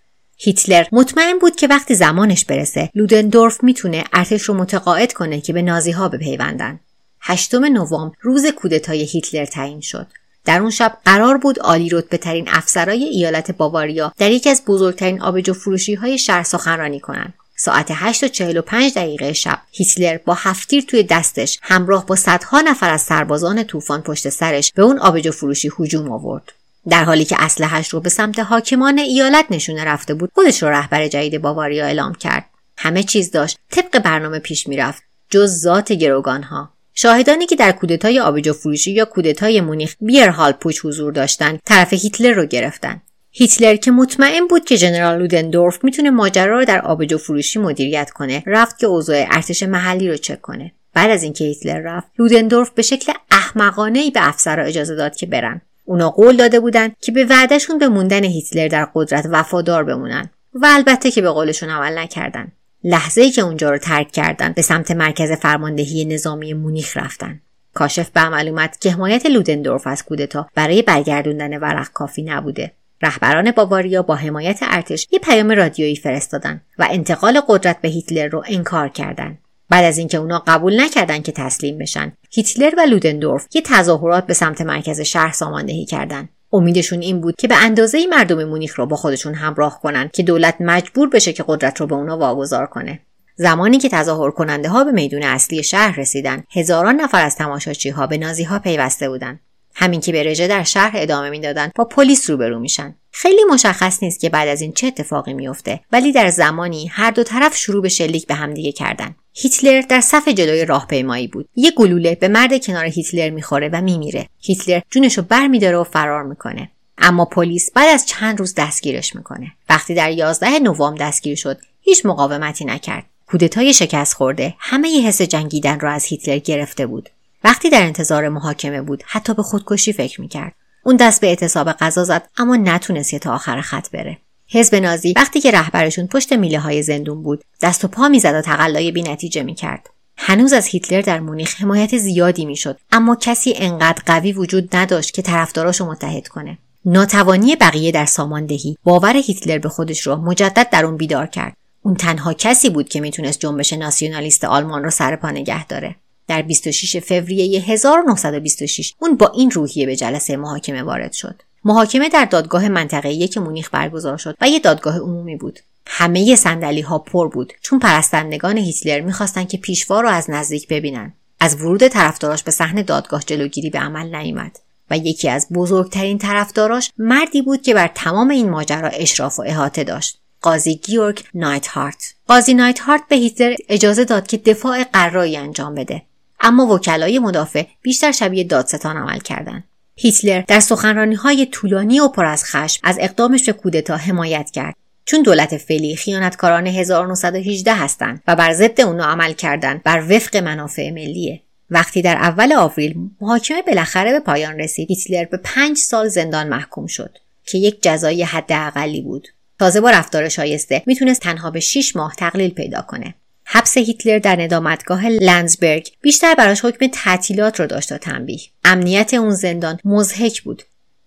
هیتلر 0.45 0.85
مطمئن 0.93 1.39
بود 1.39 1.57
که 1.57 1.67
وقتی 1.67 1.95
زمانش 1.95 2.45
برسه 2.45 2.91
لودندورف 2.95 3.65
می‌تونه 3.65 4.05
ارتش 4.13 4.43
رو 4.43 4.55
متقاعد 4.55 5.13
کنه 5.13 5.41
که 5.41 5.53
به 5.53 5.63
نازی 5.63 5.91
ها 5.91 6.09
بپیوندن. 6.09 6.81
هشتم 7.21 7.65
نوامبر 7.65 8.17
روز 8.21 8.47
کودتای 8.47 9.03
هیتلر 9.05 9.45
تعیین 9.45 9.81
شد. 9.81 10.07
در 10.45 10.61
اون 10.61 10.71
شب 10.71 10.99
قرار 11.05 11.39
بود 11.39 11.59
عالی 11.59 11.89
رتبه 11.89 12.17
ترین 12.17 12.49
افسرای 12.49 13.05
ایالت 13.05 13.51
باواریا 13.51 14.13
در 14.19 14.31
یکی 14.31 14.51
از 14.51 14.63
بزرگترین 14.67 15.23
آبجو 15.23 15.53
فروشی 15.53 15.95
های 15.95 16.19
شهر 16.19 16.43
سخنرانی 16.43 17.01
کنند. 17.01 17.35
ساعت 17.57 17.87
8 17.91 18.25
و 18.25 18.29
45 18.29 18.95
دقیقه 18.95 19.33
شب 19.33 19.59
هیتلر 19.73 20.19
با 20.19 20.35
هفتیر 20.35 20.85
توی 20.85 21.03
دستش 21.03 21.59
همراه 21.63 22.07
با 22.07 22.17
صدها 22.17 22.61
نفر 22.61 22.91
از 22.91 23.03
سربازان 23.03 23.65
طوفان 23.65 24.03
پشت 24.03 24.29
سرش 24.29 24.73
به 24.73 24.83
اون 24.83 24.99
آبجو 24.99 25.31
فروشی 25.31 25.71
هجوم 25.79 26.13
آورد. 26.13 26.53
در 26.89 27.05
حالی 27.05 27.25
که 27.25 27.37
اسلحهاش 27.39 27.89
رو 27.89 28.01
به 28.01 28.09
سمت 28.09 28.39
حاکمان 28.39 28.99
ایالت 28.99 29.47
نشونه 29.51 29.85
رفته 29.85 30.15
بود 30.15 30.31
خودش 30.35 30.63
رو 30.63 30.69
رهبر 30.69 31.09
جدید 31.09 31.43
باواریا 31.43 31.87
اعلام 31.87 32.15
کرد. 32.15 32.45
همه 32.77 33.03
چیز 33.03 33.31
داشت. 33.31 33.59
طبق 33.71 33.99
برنامه 33.99 34.39
پیش 34.39 34.69
می‌رفت. 34.69 35.03
جز 35.31 35.61
ذات 35.61 35.93
گروگانها. 35.93 36.75
شاهدانی 36.95 37.47
که 37.47 37.57
در 37.57 37.73
کودتای 37.73 38.21
آبجو 38.21 38.53
فروشی 38.53 38.93
یا 38.93 39.05
کودتای 39.05 39.61
مونیخ 39.61 39.97
بیرهال 40.01 40.53
پوچ 40.53 40.85
حضور 40.85 41.13
داشتند 41.13 41.61
طرف 41.65 41.93
هیتلر 41.93 42.33
رو 42.33 42.47
گرفتن 42.47 43.03
هیتلر 43.31 43.77
که 43.77 43.91
مطمئن 43.91 44.47
بود 44.47 44.65
که 44.65 44.77
ژنرال 44.77 45.19
لودندورف 45.19 45.85
می‌تونه 45.85 46.11
ماجرا 46.11 46.59
رو 46.59 46.65
در 46.65 46.81
آبجو 46.81 47.19
فروشی 47.19 47.59
مدیریت 47.59 48.11
کنه 48.11 48.43
رفت 48.47 48.79
که 48.79 48.87
اوضاع 48.87 49.27
ارتش 49.31 49.63
محلی 49.63 50.09
رو 50.09 50.17
چک 50.17 50.41
کنه. 50.41 50.73
بعد 50.95 51.11
از 51.11 51.23
اینکه 51.23 51.45
هیتلر 51.45 51.81
رفت 51.81 52.07
لودندورف 52.19 52.71
به 52.71 52.83
شکل 52.83 53.13
احمقانه 53.31 53.99
ای 53.99 54.11
به 54.11 54.29
افسرها 54.29 54.65
اجازه 54.65 54.95
داد 54.95 55.17
که 55.17 55.27
برن. 55.27 55.61
اونا 55.85 56.11
قول 56.11 56.37
داده 56.37 56.61
بودند 56.61 56.97
که 57.01 57.13
به 57.13 57.25
وعدهشون 57.25 57.79
به 57.79 57.89
موندن 57.89 58.25
هیتلر 58.25 58.69
در 58.69 58.89
قدرت 58.95 59.27
وفادار 59.31 59.85
بمونن 59.85 60.31
و 60.55 60.67
البته 60.71 61.11
که 61.11 61.23
به 61.23 61.31
قولشون 61.31 61.71
عمل 61.71 61.99
نکردن. 61.99 62.53
لحظه 62.85 63.21
ای 63.21 63.31
که 63.31 63.43
اونجا 63.43 63.71
رو 63.71 63.79
ترک 63.79 64.13
کردن 64.13 64.53
به 64.53 64.63
سمت 64.63 64.91
مرکز 64.91 65.33
فرماندهی 65.33 66.05
نظامی 66.05 66.53
مونیخ 66.53 66.97
رفتن. 66.97 67.41
کاشف 67.75 68.11
به 68.11 68.21
عمل 68.21 68.49
اومد 68.49 68.77
که 68.77 68.91
حمایت 68.91 69.27
لودندورف 69.27 69.87
از 69.87 70.03
کودتا 70.03 70.49
برای 70.55 70.83
برگردوندن 70.83 71.59
ورق 71.59 71.89
کافی 71.93 72.23
نبوده. 72.23 72.73
رهبران 73.03 73.51
باواریا 73.51 74.03
با 74.03 74.15
حمایت 74.15 74.59
ارتش 74.63 75.09
یه 75.11 75.19
پیام 75.19 75.51
رادیویی 75.51 75.97
فرستادن 75.97 76.61
و 76.79 76.89
انتقال 76.91 77.41
قدرت 77.49 77.81
به 77.81 77.89
هیتلر 77.89 78.29
رو 78.29 78.43
انکار 78.47 78.89
کردند 78.89 79.39
بعد 79.69 79.85
از 79.85 79.99
اینکه 79.99 80.19
اونا 80.19 80.43
قبول 80.47 80.81
نکردن 80.81 81.23
که 81.23 81.33
تسلیم 81.33 81.79
بشن 81.79 82.13
هیتلر 82.31 82.75
و 82.79 82.81
لودندورف 82.81 83.47
یه 83.55 83.63
تظاهرات 83.63 84.27
به 84.27 84.35
سمت 84.35 84.61
مرکز 84.61 85.01
شهر 85.01 85.33
ساماندهی 85.33 85.85
کردن. 85.85 86.29
امیدشون 86.53 87.01
این 87.01 87.21
بود 87.21 87.37
که 87.39 87.49
به 87.49 87.57
اندازه 87.65 88.07
مردم 88.07 88.45
مونیخ 88.45 88.79
رو 88.79 88.87
با 88.87 88.97
خودشون 88.97 89.35
همراه 89.35 89.81
کنن 89.81 90.11
که 90.13 90.23
دولت 90.23 90.57
مجبور 90.61 91.09
بشه 91.09 91.33
که 91.33 91.45
قدرت 91.49 91.81
رو 91.81 91.87
به 91.87 91.95
اونا 91.95 92.19
واگذار 92.19 92.67
کنه. 92.67 93.01
زمانی 93.37 93.79
که 93.79 93.89
تظاهر 93.89 94.31
کننده 94.31 94.69
ها 94.69 94.85
به 94.85 94.93
میدون 94.93 95.23
اصلی 95.23 95.63
شهر 95.63 96.01
رسیدن 96.01 96.45
هزاران 96.51 97.01
نفر 97.01 97.25
از 97.25 97.37
تماشاچی 97.37 97.91
ها 97.91 98.07
به 98.07 98.19
نازی 98.19 98.45
ها 98.45 98.59
پیوسته 98.59 99.09
بودن. 99.09 99.41
همین 99.75 100.01
که 100.01 100.13
به 100.13 100.23
رژه 100.23 100.49
در 100.49 100.63
شهر 100.63 100.93
ادامه 100.95 101.31
می‌دادن 101.31 101.71
با 101.75 101.85
پلیس 101.85 102.31
روبرو 102.31 102.59
میشن. 102.59 102.95
خیلی 103.17 103.45
مشخص 103.51 104.03
نیست 104.03 104.21
که 104.21 104.29
بعد 104.29 104.49
از 104.49 104.61
این 104.61 104.73
چه 104.73 104.87
اتفاقی 104.87 105.35
میفته 105.35 105.81
ولی 105.93 106.13
در 106.13 106.31
زمانی 106.31 106.87
هر 106.87 107.11
دو 107.11 107.23
طرف 107.23 107.57
شروع 107.57 107.83
به 107.83 107.89
شلیک 107.89 108.27
به 108.27 108.35
همدیگه 108.35 108.73
کردن. 108.73 109.15
هیتلر 109.33 109.81
در 109.81 110.01
صف 110.01 110.29
جلوی 110.29 110.65
راهپیمایی 110.65 111.29
بود. 111.29 111.49
یه 111.57 111.71
گلوله 111.71 112.15
به 112.15 112.29
مرد 112.29 112.65
کنار 112.67 112.85
هیتلر 112.85 113.31
می‌خوره 113.31 113.71
و 113.73 113.81
میمیره. 113.81 114.29
هیتلر 114.41 114.81
جونشو 114.91 115.23
برمیداره 115.23 115.77
و 115.77 115.85
فرار 115.85 116.23
می‌کنه. 116.23 116.71
اما 116.99 117.25
پلیس 117.25 117.71
بعد 117.71 117.89
از 117.89 118.07
چند 118.07 118.39
روز 118.39 118.55
دستگیرش 118.55 119.17
می‌کنه. 119.17 119.53
وقتی 119.69 119.95
در 119.95 120.11
11 120.11 120.59
نوامبر 120.59 121.07
دستگیر 121.07 121.37
شد 121.37 121.59
هیچ 121.81 122.07
مقاومتی 122.07 122.65
نکرد. 122.65 123.05
کودتای 123.27 123.75
شکست 123.75 124.15
خورده 124.15 124.55
همه 124.59 124.89
ی 124.89 125.01
حس 125.01 125.23
جنگیدن 125.23 125.81
را 125.81 125.93
از 125.93 126.05
هیتلر 126.05 126.39
گرفته 126.39 126.87
بود. 126.87 127.09
وقتی 127.45 127.71
در 127.71 127.83
انتظار 127.83 128.29
محاکمه 128.29 128.83
بود 128.83 129.03
حتی 129.07 129.35
به 129.35 129.43
خودکشی 129.43 129.93
فکر 129.93 130.21
می‌کرد. 130.21 130.55
اون 130.85 130.97
دست 130.97 131.21
به 131.21 131.27
اعتصاب 131.27 131.73
غذا 131.73 132.05
زد 132.05 132.29
اما 132.37 132.57
نتونست 132.57 133.15
تا 133.15 133.35
آخر 133.35 133.61
خط 133.61 133.91
بره. 133.91 134.19
حزب 134.49 134.75
نازی 134.75 135.13
وقتی 135.17 135.41
که 135.41 135.51
رهبرشون 135.51 136.07
پشت 136.07 136.33
میله 136.33 136.59
های 136.59 136.83
زندون 136.83 137.23
بود 137.23 137.45
دست 137.63 137.85
و 137.85 137.89
پا 137.89 138.09
می‌زد 138.09 138.35
و 138.35 138.41
تقلای 138.41 138.93
بینتیجه 138.93 139.43
می‌کرد. 139.43 139.91
هنوز 140.17 140.53
از 140.53 140.67
هیتلر 140.67 141.01
در 141.01 141.21
مونیخ 141.21 141.61
حمایت 141.61 141.99
زیادی 141.99 142.45
می‌شد 142.47 142.79
اما 142.93 143.17
کسی 143.17 143.55
انقدر 143.57 144.03
قوی 144.07 144.33
وجود 144.33 144.77
نداشت 144.77 145.15
که 145.15 145.23
طرفداراشو 145.23 145.87
متحد 145.87 146.29
کنه. 146.29 146.59
ناتوانی 146.85 147.57
بقیه 147.57 147.93
در 147.93 148.07
ساماندهی 148.07 148.77
باور 148.85 149.17
هیتلر 149.17 149.59
به 149.59 149.69
خودش 149.69 150.01
رو 150.01 150.17
مجدد 150.17 150.71
در 150.71 150.85
اون 150.85 150.97
بیدار 150.97 151.27
کرد. 151.27 151.57
اون 151.83 151.95
تنها 151.95 152.33
کسی 152.33 152.71
بود 152.71 152.89
که 152.89 153.01
می‌تونست 153.01 153.41
جنبش 153.41 153.73
ناسیونالیست 153.73 154.45
آلمان 154.45 154.85
رو 154.85 154.91
سر 154.91 155.17
پا 155.17 155.31
نگه 155.31 155.67
داره. 155.67 155.97
در 156.29 156.43
26 156.43 156.97
فوریه 156.97 157.61
1926 157.61 158.95
اون 158.99 159.17
با 159.17 159.29
این 159.29 159.51
روحیه 159.51 159.87
به 159.87 159.97
جلسه 159.97 160.37
محاکمه 160.37 160.83
وارد 160.83 161.13
شد. 161.13 161.43
محاکمه 161.65 162.09
در 162.09 162.25
دادگاه 162.25 162.69
منطقه 162.69 163.13
یک 163.13 163.39
مونیخ 163.39 163.69
برگزار 163.73 164.17
شد 164.17 164.37
و 164.41 164.49
یه 164.49 164.59
دادگاه 164.59 164.99
عمومی 164.99 165.37
بود. 165.37 165.61
همه 165.87 166.37
صندلی 166.37 166.81
ها 166.81 166.99
پر 166.99 167.29
بود 167.29 167.53
چون 167.61 167.79
پرستندگان 167.79 168.59
هیتلر 168.59 169.01
می‌خواستند 169.01 169.49
که 169.49 169.59
پیشوا 169.59 170.01
رو 170.01 170.09
از 170.09 170.31
نزدیک 170.31 170.69
ببینن. 170.69 171.13
از 171.41 171.55
ورود 171.61 171.89
طرفداراش 171.89 172.43
به 172.43 172.51
صحنه 172.51 172.83
دادگاه 172.83 173.23
جلوگیری 173.23 173.71
به 173.71 173.79
عمل 173.79 174.17
نیامد 174.17 174.59
و 174.91 174.97
یکی 174.97 175.29
از 175.29 175.49
بزرگترین 175.55 176.19
طرفداراش 176.19 176.91
مردی 176.99 177.43
بود 177.43 177.63
که 177.63 177.75
بر 177.75 177.91
تمام 177.95 178.31
این 178.31 178.51
ماجرا 178.51 178.89
اشراف 178.89 179.39
و 179.39 179.43
احاطه 179.47 179.85
داشت. 179.85 180.19
قاضی 180.43 180.75
گیورگ 180.77 181.25
نایت 181.35 181.67
هارت 181.67 182.15
قاضی 182.29 182.55
نایت 182.55 182.81
هارت 182.81 183.03
به 183.09 183.17
هیتلر 183.17 183.55
اجازه 183.69 184.05
داد 184.05 184.27
که 184.27 184.37
دفاع 184.37 184.85
قرایی 184.85 185.37
انجام 185.37 185.75
بده. 185.75 186.03
اما 186.41 186.67
وکلای 186.67 187.19
مدافع 187.19 187.65
بیشتر 187.83 188.13
شبیه 188.13 188.45
دادستان 188.45 188.97
عمل 188.97 189.19
کردند. 189.19 189.65
هیتلر 189.97 190.41
در 190.41 190.61
سخنرانی 190.61 191.15
های 191.15 191.47
طولانی 191.47 192.01
و 192.01 192.09
پر 192.09 192.25
از 192.25 192.45
خشم 192.45 192.81
از 192.83 192.97
اقدامش 193.01 193.45
به 193.45 193.53
کودتا 193.53 193.97
حمایت 193.97 194.51
کرد. 194.51 194.75
چون 195.05 195.23
دولت 195.23 195.57
فعلی 195.57 195.97
خیانتکاران 195.97 196.67
1918 196.67 197.75
هستند 197.75 198.23
و 198.29 198.37
بر 198.37 198.53
ضد 198.53 198.81
اونا 198.81 199.05
عمل 199.05 199.33
کردن 199.33 199.81
بر 199.85 200.07
وفق 200.11 200.37
منافع 200.37 200.91
ملیه. 200.91 201.41
وقتی 201.71 202.03
در 202.03 202.17
اول 202.17 202.53
آوریل 202.53 202.95
محاکمه 203.21 203.63
بالاخره 203.63 204.13
به 204.13 204.21
پایان 204.21 204.59
رسید 204.59 204.89
هیتلر 204.89 205.25
به 205.25 205.37
پنج 205.37 205.77
سال 205.77 206.09
زندان 206.09 206.49
محکوم 206.49 206.87
شد 206.87 207.19
که 207.47 207.59
یک 207.59 207.83
جزای 207.83 208.23
حداقلی 208.23 209.01
بود. 209.01 209.29
تازه 209.59 209.81
با 209.81 209.91
رفتار 209.91 210.29
شایسته 210.29 210.83
می‌تونست 210.87 211.21
تنها 211.21 211.51
به 211.51 211.61
6 211.61 211.97
ماه 211.97 212.15
تقلیل 212.15 212.51
پیدا 212.51 212.83
کنه. 212.83 213.15
حبس 213.47 213.77
هیتلر 213.77 214.19
در 214.19 214.43
ندامتگاه 214.43 215.07
لنزبرگ 215.07 215.91
بیشتر 216.01 216.35
براش 216.35 216.65
حکم 216.65 216.87
تعطیلات 216.87 217.61
رو 217.61 217.67
داشت 217.67 217.89
تا 217.89 217.99
تنبیه. 217.99 218.41
امنیت 218.65 219.15
اون 219.15 219.31
زندان 219.31 219.79
مزهک 219.85 220.43
بود. 220.43 220.63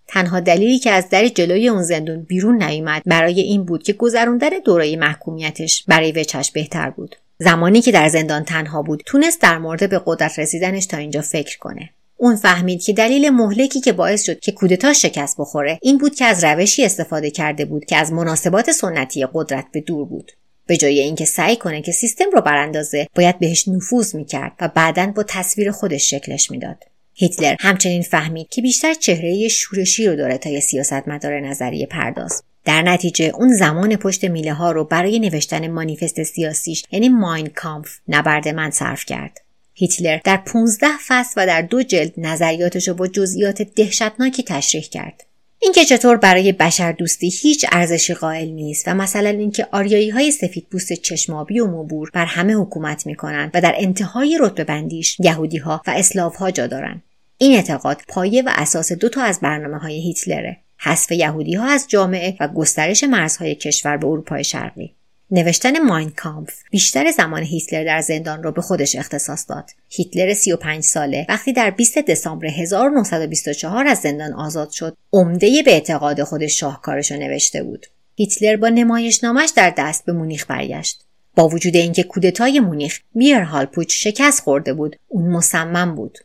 تنها 0.08 0.40
دلیلی 0.40 0.80
که 0.80 0.92
از 0.92 1.10
در 1.10 1.28
جلوی 1.28 1.70
اون 1.70 1.84
زندون 1.84 2.24
بیرون 2.24 2.64
نیامد 2.64 3.02
برای 3.06 3.42
این 3.42 3.64
بود 3.64 3.84
که 3.84 3.94
گذروندن 3.94 4.50
دوره 4.66 4.96
محکومیتش 4.96 5.84
برای 5.88 6.12
وچش 6.12 6.52
بهتر 6.52 6.90
بود. 6.90 7.16
زمانی 7.40 7.82
که 7.82 7.92
در 7.92 8.10
زندان 8.10 8.44
تنها 8.44 8.82
بود 8.82 9.04
تونست 9.06 9.42
در 9.42 9.58
مورد 9.58 9.90
به 9.90 10.02
قدرت 10.06 10.40
رسیدنش 10.40 10.86
تا 10.86 10.98
اینجا 10.98 11.22
فکر 11.22 11.58
کنه. 11.58 11.90
اون 12.18 12.36
فهمید 12.36 12.84
که 12.84 12.94
دلیل 12.94 13.30
مهلکی 13.30 13.82
که 13.82 13.94
باعث 13.94 14.24
شد 14.24 14.40
که 14.40 14.52
کودتا 14.52 14.94
شکست 14.94 15.36
بخوره 15.40 15.80
این 15.82 15.98
بود 15.98 16.16
که 16.16 16.26
از 16.26 16.44
روشی 16.44 16.86
استفاده 16.86 17.32
کرده 17.32 17.66
بود 17.66 17.86
که 17.86 17.98
از 17.98 18.12
مناسبات 18.12 18.72
سنتی 18.72 19.28
قدرت 19.34 19.66
به 19.72 19.82
دور 19.82 20.06
بود. 20.06 20.32
به 20.68 20.78
جای 20.78 21.00
اینکه 21.00 21.26
سعی 21.26 21.56
کنه 21.56 21.82
که 21.82 21.92
سیستم 21.92 22.26
رو 22.34 22.42
براندازه 22.42 23.08
باید 23.16 23.40
بهش 23.40 23.68
نفوذ 23.68 24.16
می‌کرد 24.16 24.52
و 24.62 24.68
بعدا 24.68 25.08
با 25.16 25.24
تصویر 25.24 25.72
خودش 25.72 26.10
شکلش 26.10 26.52
می‌داد. 26.52 26.84
هیتلر 27.14 27.56
همچنین 27.60 28.02
فهمید 28.02 28.50
که 28.50 28.62
بیشتر 28.62 28.94
چهره 28.94 29.48
شورشی 29.48 30.08
رو 30.08 30.16
داره 30.16 30.38
تا 30.38 30.50
یه 30.50 30.60
سیاستمدار 30.60 31.40
نظریه 31.40 31.86
پرداز. 31.86 32.44
در 32.66 32.82
نتیجه 32.82 33.26
اون 33.26 33.54
زمان 33.54 33.96
پشت 33.96 34.26
میله 34.26 34.54
ها 34.54 34.72
رو 34.72 34.84
برای 34.84 35.20
نوشتن 35.20 35.68
مانیفست 35.68 36.24
سیاسیش 36.24 36.84
یعنی 36.92 37.10
ماین 37.10 37.48
کامف 37.48 38.00
نبرد 38.08 38.48
من 38.48 38.72
صرف 38.72 39.06
کرد. 39.06 39.42
هیتلر 39.74 40.20
در 40.24 40.38
15 40.38 40.88
فصل 41.08 41.34
و 41.38 41.46
در 41.46 41.62
دو 41.62 41.84
جلد 41.84 42.14
نظریاتش 42.18 42.88
رو 42.88 42.94
با 42.94 43.08
جزئیات 43.08 43.62
دهشتناکی 43.62 44.44
تشریح 44.44 44.84
کرد. 44.84 45.24
اینکه 45.60 45.86
چطور 45.86 46.18
برای 46.18 46.52
بشر 46.52 46.92
دوستی 46.92 47.30
هیچ 47.30 47.66
ارزشی 47.72 48.14
قائل 48.14 48.48
نیست 48.48 48.88
و 48.88 48.94
مثلا 48.94 49.30
اینکه 49.30 49.68
آریایی 49.72 50.10
های 50.10 50.32
سفید 50.32 50.68
پوست 50.72 50.94
چشمابی 50.94 51.60
و 51.60 51.68
مبور 51.68 52.10
بر 52.14 52.26
همه 52.26 52.54
حکومت 52.54 53.06
می‌کنند 53.06 53.52
و 53.54 53.62
در 53.62 53.76
انتهای 53.78 54.38
رتبه 54.42 54.64
بندیش 54.64 55.18
یهودی 55.20 55.58
ها 55.58 55.82
و 55.88 55.92
اسلاف 55.92 56.36
ها 56.36 56.52
جا 56.52 56.68
دارند. 56.68 57.04
این 57.38 57.54
اعتقاد 57.54 58.02
پایه 58.08 58.42
و 58.42 58.50
اساس 58.56 58.92
دو 58.92 59.10
تا 59.10 59.22
از 59.22 59.40
برنامه 59.40 59.78
های 59.78 60.02
هیتلره 60.02 60.58
حذف 60.78 61.12
یهودی 61.12 61.54
ها 61.54 61.66
از 61.66 61.86
جامعه 61.88 62.38
و 62.40 62.48
گسترش 62.48 63.04
مرزهای 63.04 63.56
کشور 63.56 63.98
به 63.98 64.08
اروپای 64.08 64.44
شرقی. 64.44 64.97
نوشتن 65.32 65.80
ماین 65.80 66.10
کامف 66.10 66.64
بیشتر 66.72 67.12
زمان 67.12 67.44
هیتلر 67.44 67.84
در 67.84 68.02
زندان 68.02 68.44
را 68.44 68.52
به 68.52 68.62
خودش 68.62 68.96
اختصاص 68.96 69.46
داد. 69.50 69.70
هیتلر 69.90 70.34
35 70.34 70.84
ساله 70.84 71.26
وقتی 71.30 71.54
در 71.54 71.70
20 71.70 71.98
دسامبر 71.98 72.48
1924 72.48 73.88
از 73.88 73.98
زندان 73.98 74.34
آزاد 74.34 74.72
شد، 74.72 74.98
عمده 75.14 75.64
به 75.66 75.72
اعتقاد 75.72 76.24
خودش 76.24 76.60
شاهکارش 76.60 77.12
را 77.12 77.18
نوشته 77.18 77.64
بود. 77.64 77.86
هیتلر 78.16 78.56
با 78.56 78.70
نمایشنامش 78.70 79.50
در 79.56 79.74
دست 79.78 80.06
به 80.06 80.14
مونیخ 80.14 80.46
برگشت. 80.50 81.04
با 81.36 81.48
وجود 81.48 81.76
اینکه 81.76 82.04
کودتای 82.04 82.60
مونیخ 82.60 83.00
هالپوچ 83.26 84.04
شکست 84.04 84.42
خورده 84.42 84.74
بود، 84.74 84.96
اون 85.08 85.32
مصمم 85.32 85.96
بود. 85.96 86.18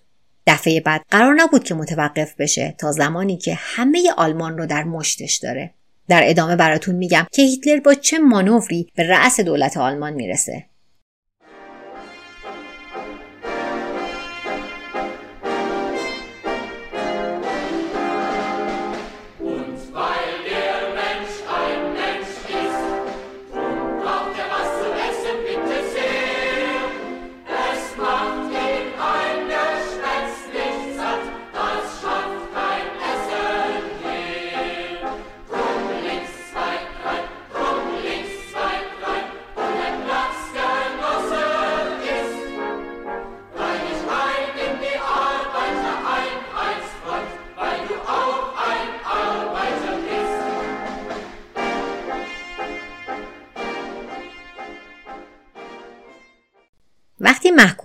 دفعه 0.47 0.81
بعد 0.81 1.03
قرار 1.11 1.35
نبود 1.35 1.65
که 1.65 1.75
متوقف 1.75 2.35
بشه 2.39 2.75
تا 2.79 2.93
زمانی 2.93 3.37
که 3.37 3.55
همه 3.55 4.13
آلمان 4.17 4.59
رو 4.59 4.67
در 4.67 4.85
مشتش 4.85 5.37
داره. 5.37 5.75
در 6.09 6.23
ادامه 6.25 6.57
براتون 6.57 6.95
میگم 6.95 7.27
که 7.33 7.43
هیتلر 7.43 7.81
با 7.81 7.95
چه 7.95 8.19
مانوری 8.19 8.87
به 8.95 9.09
رأس 9.09 9.41
دولت 9.41 9.77
آلمان 9.77 10.13
می‌رسه. 10.13 10.65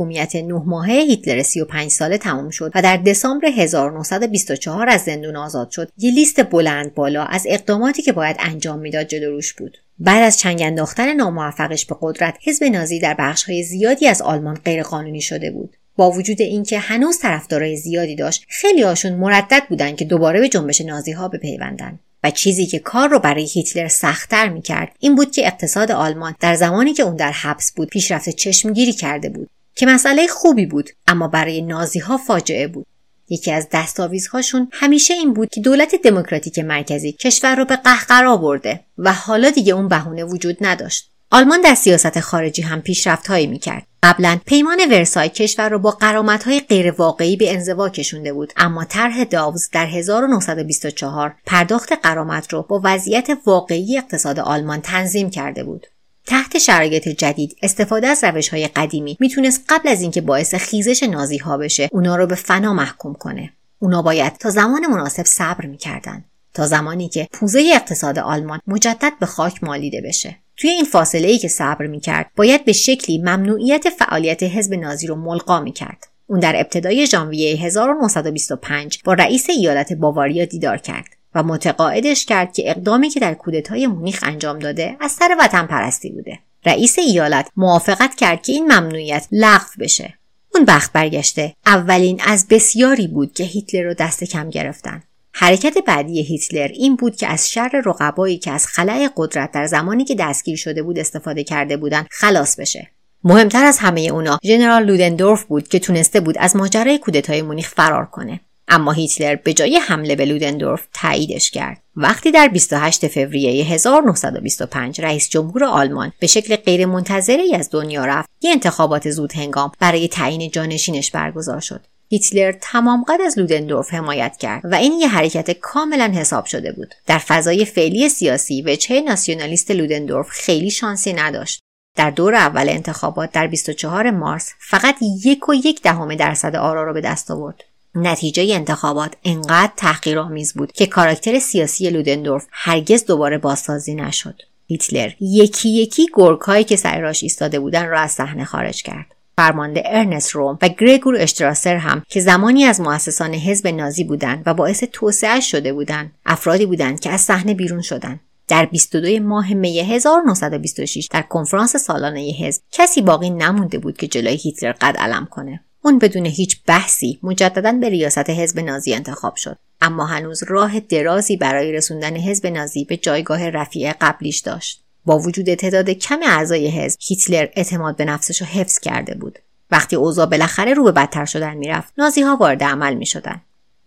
محکومیت 0.07 0.35
نه 0.35 0.61
ماهه 0.65 0.91
هیتلر 0.91 1.41
35 1.41 1.91
ساله 1.91 2.17
تمام 2.17 2.49
شد 2.49 2.71
و 2.75 2.81
در 2.81 2.97
دسامبر 2.97 3.47
1924 3.47 4.89
از 4.89 5.01
زندون 5.01 5.35
آزاد 5.35 5.69
شد. 5.69 5.91
یه 5.97 6.11
لیست 6.11 6.43
بلند 6.43 6.93
بالا 6.93 7.23
از 7.23 7.45
اقداماتی 7.49 8.01
که 8.01 8.11
باید 8.11 8.35
انجام 8.39 8.79
می‌داد 8.79 9.07
جلو 9.07 9.31
روش 9.31 9.53
بود. 9.53 9.77
بعد 9.99 10.23
از 10.23 10.39
چنگ 10.39 10.61
انداختن 10.61 11.13
ناموفقش 11.13 11.85
به 11.85 11.95
قدرت 12.01 12.37
حزب 12.43 12.63
نازی 12.63 12.99
در 12.99 13.15
بخشهای 13.19 13.63
زیادی 13.63 14.07
از 14.07 14.21
آلمان 14.21 14.55
غیرقانونی 14.65 15.21
شده 15.21 15.51
بود. 15.51 15.77
با 15.95 16.11
وجود 16.11 16.41
اینکه 16.41 16.79
هنوز 16.79 17.19
طرفدارای 17.19 17.77
زیادی 17.77 18.15
داشت 18.15 18.45
خیلی 18.47 18.81
هاشون 18.81 19.13
مردد 19.13 19.63
بودند 19.69 19.97
که 19.97 20.05
دوباره 20.05 20.39
به 20.39 20.49
جنبش 20.49 20.81
نازی 20.81 21.11
ها 21.11 21.27
بپیوندند 21.27 21.99
و 22.23 22.31
چیزی 22.31 22.65
که 22.65 22.79
کار 22.79 23.09
رو 23.09 23.19
برای 23.19 23.47
هیتلر 23.53 23.87
سختتر 23.87 24.49
می‌کرد 24.49 24.91
این 24.99 25.15
بود 25.15 25.31
که 25.31 25.47
اقتصاد 25.47 25.91
آلمان 25.91 26.35
در 26.39 26.55
زمانی 26.55 26.93
که 26.93 27.03
اون 27.03 27.15
در 27.15 27.31
حبس 27.31 27.71
بود 27.71 27.89
پیشرفت 27.89 28.29
چشمگیری 28.29 28.93
کرده 28.93 29.29
بود. 29.29 29.49
که 29.77 29.85
مسئله 29.85 30.27
خوبی 30.27 30.65
بود 30.65 30.89
اما 31.07 31.27
برای 31.27 31.61
نازی 31.61 31.99
ها 31.99 32.17
فاجعه 32.17 32.67
بود. 32.67 32.85
یکی 33.29 33.51
از 33.51 33.67
دستاویزهاشون 33.71 34.69
همیشه 34.71 35.13
این 35.13 35.33
بود 35.33 35.49
که 35.49 35.61
دولت 35.61 35.95
دموکراتیک 35.95 36.59
مرکزی 36.59 37.11
کشور 37.11 37.55
رو 37.55 37.65
به 37.65 37.75
قهقرا 37.75 38.37
برده 38.37 38.79
و 38.97 39.13
حالا 39.13 39.49
دیگه 39.49 39.73
اون 39.73 39.87
بهونه 39.87 40.23
وجود 40.23 40.57
نداشت. 40.61 41.11
آلمان 41.31 41.61
در 41.61 41.75
سیاست 41.75 42.19
خارجی 42.19 42.61
هم 42.61 42.81
پیشرفتهایی 42.81 43.47
می‌کرد. 43.47 43.83
قبلا 44.03 44.39
پیمان 44.45 44.77
ورسای 44.91 45.29
کشور 45.29 45.69
را 45.69 45.77
با 45.77 45.91
قرامتهای 45.91 46.59
غیرواقعی 46.59 47.35
به 47.35 47.53
انزوا 47.53 47.89
کشونده 47.89 48.33
بود 48.33 48.53
اما 48.57 48.85
طرح 48.85 49.23
داوز 49.23 49.69
در 49.73 49.85
1924 49.85 51.35
پرداخت 51.45 51.93
قرامت 52.03 52.53
را 52.53 52.61
با 52.61 52.81
وضعیت 52.83 53.27
واقعی 53.45 53.97
اقتصاد 53.97 54.39
آلمان 54.39 54.81
تنظیم 54.81 55.29
کرده 55.29 55.63
بود. 55.63 55.87
تحت 56.27 56.57
شرایط 56.57 57.07
جدید 57.07 57.57
استفاده 57.63 58.07
از 58.07 58.23
روش 58.23 58.49
های 58.49 58.67
قدیمی 58.67 59.17
می‌تونست 59.19 59.63
قبل 59.69 59.89
از 59.89 60.01
اینکه 60.01 60.21
باعث 60.21 60.55
خیزش 60.55 61.03
نازی 61.03 61.37
ها 61.37 61.57
بشه 61.57 61.89
اونا 61.91 62.15
رو 62.15 62.27
به 62.27 62.35
فنا 62.35 62.73
محکوم 62.73 63.13
کنه. 63.13 63.53
اونا 63.79 64.01
باید 64.01 64.33
تا 64.33 64.49
زمان 64.49 64.87
مناسب 64.87 65.25
صبر 65.25 65.65
می‌کردن. 65.65 66.23
تا 66.53 66.67
زمانی 66.67 67.09
که 67.09 67.27
پوزه 67.31 67.71
اقتصاد 67.73 68.19
آلمان 68.19 68.59
مجدد 68.67 69.13
به 69.19 69.25
خاک 69.25 69.63
مالیده 69.63 70.01
بشه. 70.01 70.35
توی 70.57 70.69
این 70.69 70.85
فاصله 70.85 71.27
ای 71.27 71.37
که 71.37 71.47
صبر 71.47 71.87
می‌کرد 71.87 72.31
باید 72.35 72.65
به 72.65 72.73
شکلی 72.73 73.17
ممنوعیت 73.17 73.89
فعالیت 73.89 74.43
حزب 74.43 74.73
نازی 74.73 75.07
رو 75.07 75.15
ملقا 75.15 75.59
می‌کرد. 75.59 76.07
اون 76.27 76.39
در 76.39 76.55
ابتدای 76.55 77.07
ژانویه 77.07 77.55
1925 77.55 79.03
با 79.03 79.13
رئیس 79.13 79.49
ایالت 79.49 79.93
باواریا 79.93 80.45
دیدار 80.45 80.77
کرد. 80.77 81.16
و 81.37 81.43
متقاعدش 81.43 82.25
کرد 82.25 82.53
که 82.53 82.69
اقدامی 82.69 83.09
که 83.09 83.19
در 83.19 83.33
کودتای 83.33 83.87
مونیخ 83.87 84.19
انجام 84.23 84.59
داده 84.59 84.97
از 84.99 85.11
سر 85.11 85.37
وطن 85.39 85.65
پرستی 85.65 86.09
بوده. 86.09 86.39
رئیس 86.65 86.99
ایالت 86.99 87.49
موافقت 87.57 88.15
کرد 88.15 88.41
که 88.41 88.53
این 88.53 88.63
ممنوعیت 88.63 89.27
لغو 89.31 89.65
بشه. 89.79 90.13
اون 90.55 90.65
بخت 90.65 90.93
برگشته 90.93 91.53
اولین 91.65 92.21
از 92.25 92.47
بسیاری 92.49 93.07
بود 93.07 93.33
که 93.33 93.43
هیتلر 93.43 93.83
رو 93.83 93.93
دست 93.93 94.23
کم 94.23 94.49
گرفتن. 94.49 95.03
حرکت 95.33 95.77
بعدی 95.85 96.23
هیتلر 96.23 96.67
این 96.67 96.95
بود 96.95 97.15
که 97.15 97.27
از 97.27 97.51
شر 97.51 97.81
رقبایی 97.85 98.37
که 98.37 98.51
از 98.51 98.67
خلای 98.67 99.09
قدرت 99.15 99.51
در 99.51 99.65
زمانی 99.65 100.05
که 100.05 100.15
دستگیر 100.15 100.55
شده 100.57 100.83
بود 100.83 100.99
استفاده 100.99 101.43
کرده 101.43 101.77
بودند 101.77 102.07
خلاص 102.11 102.59
بشه. 102.59 102.87
مهمتر 103.23 103.65
از 103.65 103.77
همه 103.77 104.01
اونا 104.01 104.39
ژنرال 104.43 104.85
لودندورف 104.85 105.43
بود 105.43 105.67
که 105.67 105.79
تونسته 105.79 106.19
بود 106.19 106.37
از 106.37 106.55
ماجرای 106.55 106.97
کودتای 106.97 107.41
مونیخ 107.41 107.69
فرار 107.69 108.05
کنه. 108.05 108.39
اما 108.67 108.91
هیتلر 108.91 109.35
به 109.35 109.53
جای 109.53 109.77
حمله 109.77 110.15
به 110.15 110.25
لودندورف 110.25 110.87
تاییدش 110.93 111.51
کرد. 111.51 111.81
وقتی 111.95 112.31
در 112.31 112.47
28 112.47 113.07
فوریه 113.07 113.65
1925 113.65 115.01
رئیس 115.01 115.29
جمهور 115.29 115.63
آلمان 115.63 116.11
به 116.19 116.27
شکل 116.27 116.55
غیرمنتظره 116.55 117.55
از 117.55 117.69
دنیا 117.71 118.05
رفت 118.05 118.29
یه 118.41 118.51
انتخابات 118.51 119.09
زود 119.09 119.33
هنگام 119.33 119.71
برای 119.79 120.07
تعیین 120.07 120.51
جانشینش 120.51 121.11
برگزار 121.11 121.59
شد. 121.59 121.81
هیتلر 122.09 122.51
تمام 122.51 123.03
قد 123.03 123.21
از 123.25 123.39
لودندورف 123.39 123.93
حمایت 123.93 124.37
کرد 124.37 124.61
و 124.65 124.75
این 124.75 124.93
یه 124.93 125.07
حرکت 125.07 125.51
کاملا 125.51 126.05
حساب 126.15 126.45
شده 126.45 126.71
بود. 126.71 126.95
در 127.05 127.17
فضای 127.17 127.65
فعلی 127.65 128.09
سیاسی 128.09 128.61
وجهه 128.61 129.01
ناسیونالیست 129.01 129.71
لودندورف 129.71 130.29
خیلی 130.29 130.71
شانسی 130.71 131.13
نداشت. 131.13 131.61
در 131.95 132.09
دور 132.09 132.35
اول 132.35 132.69
انتخابات 132.69 133.31
در 133.31 133.47
24 133.47 134.11
مارس 134.11 134.53
فقط 134.59 134.95
یک 135.25 135.49
و 135.49 135.53
یک 135.53 135.81
دهم 135.81 136.15
درصد 136.15 136.55
آرا 136.55 136.83
را 136.83 136.93
به 136.93 137.01
دست 137.01 137.31
آورد. 137.31 137.63
نتیجه 138.01 138.55
انتخابات 138.55 139.13
انقدر 139.23 139.71
تحقیرآمیز 139.77 140.53
بود 140.53 140.71
که 140.71 140.85
کاراکتر 140.85 141.39
سیاسی 141.39 141.89
لودندورف 141.89 142.47
هرگز 142.51 143.05
دوباره 143.05 143.37
بازسازی 143.37 143.95
نشد. 143.95 144.41
هیتلر 144.67 145.11
یکی 145.19 145.69
یکی 145.69 146.05
گرگهایی 146.13 146.63
که 146.63 146.75
سر 146.75 146.99
راش 146.99 147.23
ایستاده 147.23 147.59
بودن 147.59 147.87
را 147.87 147.99
از 147.99 148.11
صحنه 148.11 148.45
خارج 148.45 148.83
کرد. 148.83 149.05
فرمانده 149.37 149.83
ارنست 149.85 150.29
روم 150.29 150.57
و 150.61 150.69
گرگور 150.69 151.15
اشتراسر 151.19 151.75
هم 151.75 152.03
که 152.09 152.19
زمانی 152.19 152.63
از 152.63 152.81
مؤسسان 152.81 153.33
حزب 153.33 153.67
نازی 153.67 154.03
بودند 154.03 154.43
و 154.45 154.53
باعث 154.53 154.83
توسعه 154.91 155.39
شده 155.39 155.73
بودند 155.73 156.11
افرادی 156.25 156.65
بودند 156.65 156.99
که 156.99 157.09
از 157.09 157.21
صحنه 157.21 157.53
بیرون 157.53 157.81
شدند. 157.81 158.19
در 158.47 158.65
22 158.65 159.19
ماه 159.19 159.53
می 159.53 159.79
1926 159.79 161.07
در 161.11 161.21
کنفرانس 161.21 161.75
سالانه 161.75 162.19
حزب 162.19 162.61
کسی 162.71 163.01
باقی 163.01 163.29
نمونده 163.29 163.79
بود 163.79 163.97
که 163.97 164.07
جلوی 164.07 164.35
هیتلر 164.35 164.71
قد 164.71 164.97
علم 164.97 165.27
کنه. 165.31 165.59
اون 165.81 165.99
بدون 165.99 166.25
هیچ 166.25 166.61
بحثی 166.65 167.19
مجددا 167.23 167.71
به 167.71 167.89
ریاست 167.89 168.29
حزب 168.29 168.59
نازی 168.59 168.93
انتخاب 168.93 169.35
شد 169.35 169.57
اما 169.81 170.05
هنوز 170.05 170.43
راه 170.47 170.79
درازی 170.79 171.37
برای 171.37 171.71
رسوندن 171.71 172.15
حزب 172.15 172.47
نازی 172.47 172.85
به 172.85 172.97
جایگاه 172.97 173.49
رفیع 173.49 173.93
قبلیش 174.01 174.39
داشت 174.39 174.83
با 175.05 175.19
وجود 175.19 175.53
تعداد 175.53 175.89
کم 175.89 176.19
اعضای 176.23 176.67
حزب 176.67 176.99
هیتلر 177.01 177.47
اعتماد 177.55 177.95
به 177.95 178.05
نفسش 178.05 178.41
رو 178.41 178.47
حفظ 178.47 178.79
کرده 178.79 179.15
بود 179.15 179.39
وقتی 179.71 179.95
اوضاع 179.95 180.25
بالاخره 180.25 180.73
رو 180.73 180.83
به 180.83 180.91
بدتر 180.91 181.25
شدن 181.25 181.53
می‌رفت 181.53 181.93
نازی 181.97 182.21
ها 182.21 182.35
وارد 182.35 182.63
عمل 182.63 182.93
می 182.93 183.05
شدن. 183.05 183.41